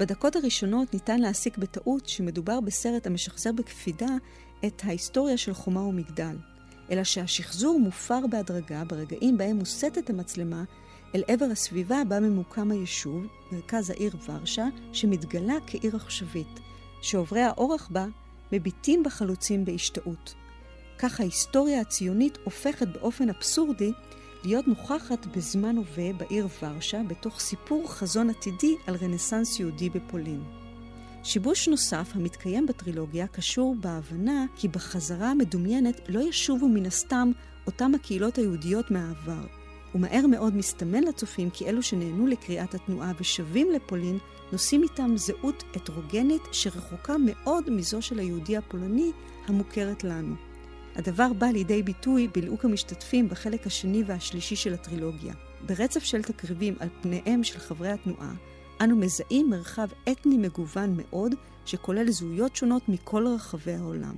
בדקות 0.00 0.36
הראשונות 0.36 0.94
ניתן 0.94 1.20
להסיק 1.20 1.58
בטעות 1.58 2.08
שמדובר 2.08 2.60
בסרט 2.60 3.06
המשחזר 3.06 3.52
בקפידה 3.52 4.08
את 4.66 4.82
ההיסטוריה 4.84 5.36
של 5.36 5.54
חומה 5.54 5.80
ומגדל, 5.80 6.36
אלא 6.90 7.04
שהשחזור 7.04 7.80
מופר 7.80 8.26
בהדרגה 8.30 8.84
ברגעים 8.84 9.38
בהם 9.38 9.56
מוסטת 9.56 10.10
המצלמה 10.10 10.64
אל 11.14 11.22
עבר 11.28 11.44
הסביבה 11.52 12.02
בה 12.08 12.20
ממוקם 12.20 12.70
היישוב, 12.70 13.26
מרכז 13.52 13.90
העיר 13.90 14.16
ורשה, 14.28 14.66
שמתגלה 14.92 15.54
כעיר 15.66 15.96
עכשווית, 15.96 16.60
שעוברי 17.02 17.42
האורח 17.42 17.88
בה 17.90 18.06
מביטים 18.52 19.02
בחלוצים 19.02 19.64
בהשתאות. 19.64 20.34
כך 20.98 21.20
ההיסטוריה 21.20 21.80
הציונית 21.80 22.38
הופכת 22.44 22.88
באופן 22.88 23.28
אבסורדי 23.28 23.92
להיות 24.44 24.68
נוכחת 24.68 25.26
בזמן 25.26 25.76
הווה 25.76 26.12
בעיר 26.12 26.48
ורשה 26.62 27.02
בתוך 27.08 27.40
סיפור 27.40 27.92
חזון 27.92 28.30
עתידי 28.30 28.76
על 28.86 28.96
רנסאנס 29.02 29.60
יהודי 29.60 29.90
בפולין. 29.90 30.42
שיבוש 31.24 31.68
נוסף 31.68 32.10
המתקיים 32.14 32.66
בטרילוגיה 32.66 33.26
קשור 33.26 33.76
בהבנה 33.80 34.46
כי 34.56 34.68
בחזרה 34.68 35.30
המדומיינת 35.30 36.00
לא 36.08 36.20
ישובו 36.20 36.68
מן 36.68 36.86
הסתם 36.86 37.30
אותם 37.66 37.94
הקהילות 37.94 38.38
היהודיות 38.38 38.90
מהעבר, 38.90 39.46
ומהר 39.94 40.26
מאוד 40.26 40.56
מסתמן 40.56 41.04
לצופים 41.04 41.50
כי 41.50 41.66
אלו 41.66 41.82
שנהנו 41.82 42.26
לקריאת 42.26 42.74
התנועה 42.74 43.12
ושבים 43.20 43.70
לפולין 43.70 44.18
נושאים 44.52 44.82
איתם 44.82 45.16
זהות 45.16 45.64
הטרוגנית 45.74 46.42
שרחוקה 46.52 47.16
מאוד 47.18 47.70
מזו 47.70 48.02
של 48.02 48.18
היהודי 48.18 48.56
הפולני 48.56 49.10
המוכרת 49.46 50.04
לנו. 50.04 50.49
הדבר 50.96 51.32
בא 51.32 51.46
לידי 51.46 51.82
ביטוי 51.82 52.28
בלעוק 52.28 52.64
המשתתפים 52.64 53.28
בחלק 53.28 53.66
השני 53.66 54.02
והשלישי 54.06 54.56
של 54.56 54.74
הטרילוגיה. 54.74 55.34
ברצף 55.66 56.04
של 56.04 56.22
תקריבים 56.22 56.76
על 56.80 56.88
פניהם 57.00 57.44
של 57.44 57.58
חברי 57.58 57.88
התנועה, 57.88 58.32
אנו 58.80 58.96
מזהים 58.96 59.50
מרחב 59.50 59.88
אתני 60.12 60.36
מגוון 60.36 60.96
מאוד, 60.96 61.34
שכולל 61.66 62.10
זהויות 62.10 62.56
שונות 62.56 62.88
מכל 62.88 63.26
רחבי 63.26 63.72
העולם. 63.72 64.14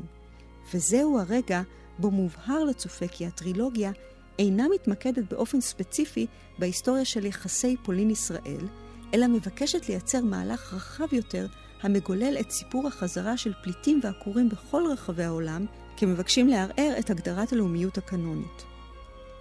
וזהו 0.75 1.19
הרגע 1.19 1.63
בו 1.99 2.11
מובהר 2.11 2.65
לצופה 2.65 3.09
כי 3.09 3.27
הטרילוגיה 3.27 3.93
אינה 4.39 4.67
מתמקדת 4.75 5.33
באופן 5.33 5.61
ספציפי 5.61 6.27
בהיסטוריה 6.59 7.05
של 7.05 7.27
יחסי 7.27 7.77
פולין-ישראל, 7.83 8.67
אלא 9.15 9.27
מבקשת 9.27 9.89
לייצר 9.89 10.21
מהלך 10.21 10.75
רחב 10.75 11.13
יותר 11.13 11.47
המגולל 11.83 12.37
את 12.41 12.51
סיפור 12.51 12.87
החזרה 12.87 13.37
של 13.37 13.53
פליטים 13.63 14.01
ועקורים 14.03 14.49
בכל 14.49 14.83
רחבי 14.93 15.25
העולם, 15.25 15.67
כמבקשים 15.97 16.49
לערער 16.49 16.95
את 16.99 17.11
הגדרת 17.11 17.53
הלאומיות 17.53 17.99
הקנונית. 17.99 18.65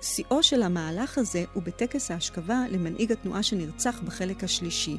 שיאו 0.01 0.43
של 0.43 0.63
המהלך 0.63 1.17
הזה 1.17 1.43
הוא 1.53 1.63
בטקס 1.63 2.11
ההשכבה 2.11 2.63
למנהיג 2.71 3.11
התנועה 3.11 3.43
שנרצח 3.43 4.01
בחלק 4.01 4.43
השלישי, 4.43 4.97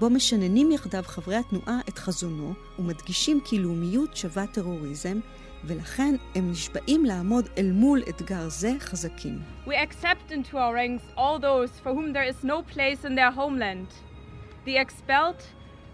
בו 0.00 0.10
משננים 0.10 0.72
יחדיו 0.72 1.02
חברי 1.06 1.36
התנועה 1.36 1.80
את 1.88 1.98
חזונו 1.98 2.54
ומדגישים 2.78 3.40
כי 3.44 3.58
לאומיות 3.58 4.16
שווה 4.16 4.46
טרוריזם, 4.46 5.20
ולכן 5.64 6.14
הם 6.34 6.50
נשבעים 6.50 7.04
לעמוד 7.04 7.48
אל 7.58 7.72
מול 7.72 8.02
אתגר 8.08 8.48
זה 8.48 8.72
חזקים. 8.80 9.38
We 9.66 9.70
accept 9.70 10.32
into 10.32 10.54
our 10.54 10.74
ranks 10.74 11.04
all 11.16 11.38
those 11.38 11.70
for 11.84 11.92
whom 11.94 12.12
there 12.12 12.28
is 12.32 12.44
no 12.44 12.62
place 12.74 13.04
in 13.04 13.14
their 13.14 13.30
homeland, 13.30 13.86
the 14.66 14.76
expelled 14.76 15.42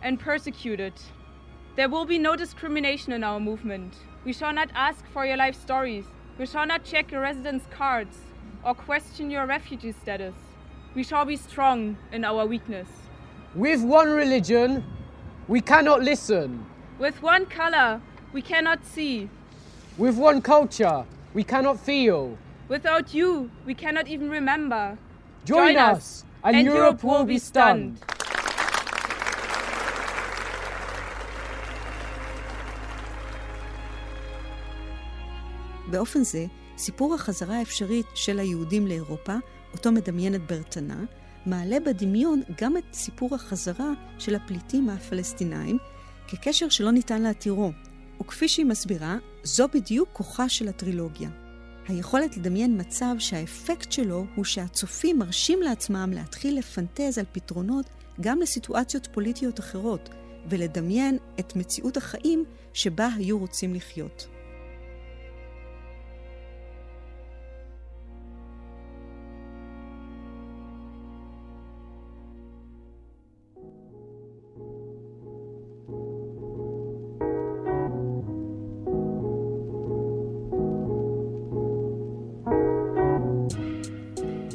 and 0.03 0.19
persecuted. 0.19 0.95
There 1.77 1.89
will 1.89 2.07
be 2.07 2.19
no 2.19 2.35
discrimination 2.37 3.13
in 3.13 3.23
our 3.23 3.41
movement. 3.41 3.93
We 4.29 4.35
shall 4.35 4.53
not 4.53 4.69
ask 4.75 5.07
for 5.07 5.25
your 5.25 5.39
life 5.39 5.59
stories. 5.59 6.05
We 6.39 6.45
shall 6.45 6.67
not 6.67 6.85
check 6.85 7.11
your 7.11 7.23
residence 7.23 7.65
cards 7.71 8.15
or 8.63 8.75
question 8.75 9.31
your 9.31 9.47
refugee 9.47 9.93
status. 9.93 10.35
We 10.95 11.03
shall 11.03 11.25
be 11.25 11.37
strong 11.37 11.97
in 12.13 12.27
our 12.27 12.45
weakness. 12.45 12.89
With 13.55 13.83
one 13.83 14.11
religion, 14.11 14.85
we 15.49 15.63
cannot 15.63 16.03
listen. 16.03 16.67
With 16.99 17.23
one 17.23 17.47
color, 17.47 18.03
we 18.35 18.43
cannot 18.43 18.85
see. 18.85 19.31
With 19.97 20.19
one 20.19 20.43
culture, 20.43 21.07
we 21.33 21.43
cannot 21.43 21.81
feel. 21.81 22.37
Without 22.69 23.15
you, 23.15 23.51
we 23.65 23.73
cannot 23.73 24.09
even 24.09 24.29
remember. 24.29 24.99
Join, 25.47 25.79
us, 25.79 26.27
and, 26.45 26.55
and 26.55 26.67
Europe 26.67 27.03
will 27.03 27.25
be 27.25 27.39
stunned. 27.39 27.99
באופן 35.91 36.25
זה, 36.25 36.47
סיפור 36.79 37.15
החזרה 37.15 37.59
האפשרית 37.59 38.07
של 38.15 38.39
היהודים 38.39 38.87
לאירופה, 38.87 39.35
אותו 39.73 39.93
מדמיינת 39.93 40.41
ברטנה, 40.47 41.05
מעלה 41.47 41.81
בדמיון 41.81 42.43
גם 42.61 42.77
את 42.77 42.85
סיפור 42.93 43.35
החזרה 43.35 43.91
של 44.19 44.35
הפליטים 44.35 44.89
הפלסטינאים 44.89 45.79
כקשר 46.29 46.69
שלא 46.69 46.91
ניתן 46.91 47.23
להתירו. 47.23 47.73
וכפי 48.21 48.49
שהיא 48.49 48.67
מסבירה, 48.67 49.17
זו 49.43 49.67
בדיוק 49.75 50.09
כוחה 50.13 50.49
של 50.49 50.69
הטרילוגיה. 50.69 51.31
היכולת 51.89 52.37
לדמיין 52.37 52.81
מצב 52.81 53.15
שהאפקט 53.19 53.93
שלו 53.93 54.25
הוא 54.35 54.45
שהצופים 54.45 55.19
מרשים 55.19 55.63
לעצמם 55.63 56.11
להתחיל 56.15 56.59
לפנטז 56.59 57.19
על 57.19 57.25
פתרונות 57.33 57.87
גם 58.21 58.41
לסיטואציות 58.41 59.09
פוליטיות 59.13 59.61
אחרות, 59.61 60.09
ולדמיין 60.49 61.19
את 61.41 61.57
מציאות 61.57 61.97
החיים 61.97 62.45
שבה 62.73 63.09
היו 63.17 63.39
רוצים 63.39 63.75
לחיות. 63.75 64.27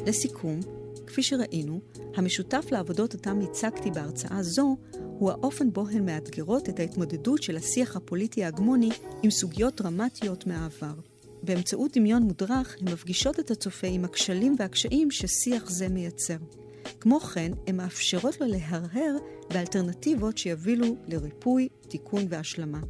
לסיכום, 0.06 0.60
כפי 1.06 1.22
שראינו, 1.22 1.80
המשותף 2.16 2.66
לעבודות 2.70 3.14
אותם 3.14 3.40
הצגתי 3.40 3.90
בהרצאה 3.90 4.42
זו, 4.42 4.76
הוא 5.18 5.30
האופן 5.30 5.72
בו 5.72 5.88
הן 5.88 6.06
מאתגרות 6.06 6.68
את 6.68 6.80
ההתמודדות 6.80 7.42
של 7.42 7.56
השיח 7.56 7.96
הפוליטי 7.96 8.44
ההגמוני 8.44 8.90
עם 9.22 9.30
סוגיות 9.30 9.80
דרמטיות 9.80 10.46
מהעבר. 10.46 10.94
באמצעות 11.42 11.96
דמיון 11.96 12.22
מודרך, 12.22 12.76
הן 12.80 12.92
מפגישות 12.92 13.40
את 13.40 13.50
הצופה 13.50 13.86
עם 13.86 14.04
הכשלים 14.04 14.56
והקשיים 14.58 15.10
ששיח 15.10 15.70
זה 15.70 15.88
מייצר. 15.88 16.36
כמו 17.00 17.20
כן, 17.20 17.52
הן 17.66 17.76
מאפשרות 17.76 18.40
לו 18.40 18.46
להרהר 18.46 19.16
באלטרנטיבות 19.50 20.38
שיבילו 20.38 20.96
לריפוי, 21.08 21.68
תיקון 21.88 22.26
והשלמה. 22.28 22.80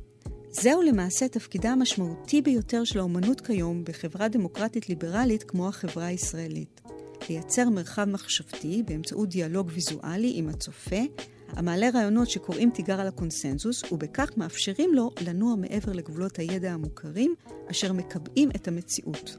זהו 0.51 0.83
למעשה 0.83 1.29
תפקידה 1.29 1.71
המשמעותי 1.71 2.43
ביותר 2.43 2.85
של 2.85 2.99
האומנות 2.99 3.41
כיום 3.41 3.85
בחברה 3.85 4.29
דמוקרטית 4.29 4.89
ליברלית 4.89 5.43
כמו 5.43 5.69
החברה 5.69 6.07
הישראלית. 6.07 6.81
לייצר 7.29 7.69
מרחב 7.69 8.05
מחשבתי 8.05 8.83
באמצעות 8.87 9.29
דיאלוג 9.29 9.71
ויזואלי 9.73 10.33
עם 10.35 10.49
הצופה, 10.49 11.01
המעלה 11.49 11.91
רעיונות 11.95 12.31
שקוראים 12.31 12.71
תיגר 12.71 13.01
על 13.01 13.07
הקונסנזוס, 13.07 13.93
ובכך 13.93 14.31
מאפשרים 14.37 14.95
לו 14.95 15.11
לנוע 15.27 15.57
מעבר 15.57 15.93
לגבולות 15.93 16.39
הידע 16.39 16.73
המוכרים, 16.73 17.35
אשר 17.71 17.93
מקבעים 17.93 18.51
את 18.51 18.69
המציאות. 18.69 19.37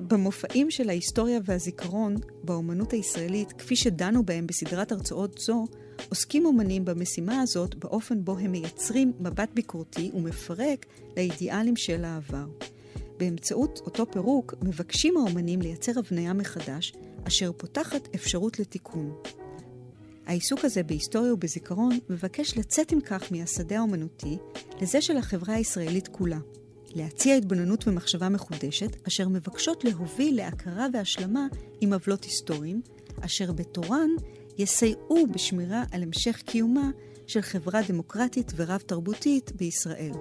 במופעים 0.00 0.70
של 0.70 0.88
ההיסטוריה 0.88 1.40
והזיכרון 1.44 2.16
באומנות 2.44 2.92
הישראלית, 2.92 3.52
כפי 3.52 3.76
שדנו 3.76 4.22
בהם 4.22 4.46
בסדרת 4.46 4.92
הרצאות 4.92 5.38
זו, 5.38 5.64
עוסקים 6.08 6.46
אומנים 6.46 6.84
במשימה 6.84 7.40
הזאת 7.40 7.74
באופן 7.74 8.24
בו 8.24 8.38
הם 8.38 8.52
מייצרים 8.52 9.12
מבט 9.20 9.48
ביקורתי 9.54 10.10
ומפרק 10.14 10.86
לאידיאלים 11.16 11.76
של 11.76 12.04
העבר. 12.04 12.46
באמצעות 13.18 13.80
אותו 13.84 14.10
פירוק 14.10 14.54
מבקשים 14.62 15.16
האומנים 15.16 15.62
לייצר 15.62 15.92
הבניה 15.98 16.32
מחדש, 16.32 16.92
אשר 17.26 17.52
פותחת 17.52 18.08
אפשרות 18.14 18.58
לתיקון. 18.58 19.14
העיסוק 20.26 20.64
הזה 20.64 20.82
בהיסטוריה 20.82 21.34
ובזיכרון 21.34 21.98
מבקש 22.10 22.58
לצאת 22.58 22.92
עם 22.92 23.00
כך 23.00 23.32
מהשדה 23.32 23.78
האומנותי 23.78 24.38
לזה 24.80 25.00
של 25.00 25.16
החברה 25.16 25.54
הישראלית 25.54 26.08
כולה. 26.08 26.38
להציע 26.94 27.36
התבוננות 27.36 27.88
ומחשבה 27.88 28.28
מחודשת, 28.28 29.06
אשר 29.08 29.28
מבקשות 29.28 29.84
להוביל 29.84 30.36
להכרה 30.36 30.86
והשלמה 30.92 31.46
עם 31.80 31.92
עוולות 31.92 32.24
היסטוריים, 32.24 32.82
אשר 33.20 33.52
בתורן 33.52 34.10
יסייעו 34.58 35.26
בשמירה 35.34 35.84
על 35.92 36.02
המשך 36.02 36.42
קיומה 36.46 36.90
של 37.26 37.40
חברה 37.40 37.80
דמוקרטית 37.88 38.52
ורב-תרבותית 38.56 39.52
בישראל. 39.56 40.12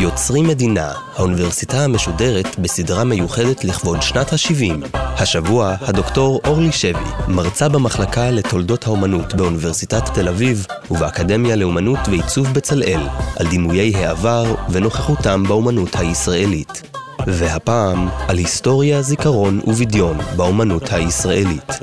יוצרים 0.00 0.46
מדינה, 0.46 0.92
האוניברסיטה 1.16 1.84
המשודרת 1.84 2.58
בסדרה 2.58 3.04
מיוחדת 3.04 3.64
לכבוד 3.64 4.02
שנת 4.02 4.32
ה-70. 4.32 4.88
השבוע, 4.94 5.74
הדוקטור 5.80 6.40
אורלי 6.46 6.72
שבי, 6.72 6.98
מרצה 7.28 7.68
במחלקה 7.68 8.30
לתולדות 8.30 8.86
האומנות 8.86 9.34
באוניברסיטת 9.34 10.14
תל 10.14 10.28
אביב 10.28 10.66
ובאקדמיה 10.90 11.56
לאומנות 11.56 11.98
ועיצוב 12.08 12.46
בצלאל, 12.52 13.00
על 13.36 13.46
דימויי 13.46 13.96
העבר 13.96 14.54
ונוכחותם 14.70 15.42
באומנות 15.42 15.96
הישראלית. 15.96 16.82
והפעם, 17.26 18.08
על 18.28 18.38
היסטוריה, 18.38 19.02
זיכרון 19.02 19.60
ובדיון 19.66 20.18
באומנות 20.36 20.92
הישראלית. 20.92 21.80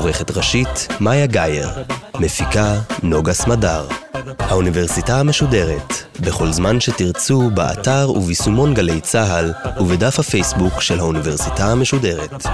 עורכת 0.00 0.36
ראשית, 0.36 0.88
מאיה 1.00 1.26
גאייר. 1.26 1.68
מפיקה, 2.20 2.74
נוגה 3.02 3.32
סמדר. 3.32 3.86
האוניברסיטה 4.38 5.20
המשודרת, 5.20 5.92
בכל 6.20 6.52
זמן 6.52 6.80
שתרצו, 6.80 7.50
באתר 7.54 8.10
וביישומון 8.10 8.74
גלי 8.74 9.00
צה"ל, 9.00 9.52
ובדף 9.80 10.18
הפייסבוק 10.18 10.80
של 10.80 11.00
האוניברסיטה 11.00 11.72
המשודרת. 11.72 12.46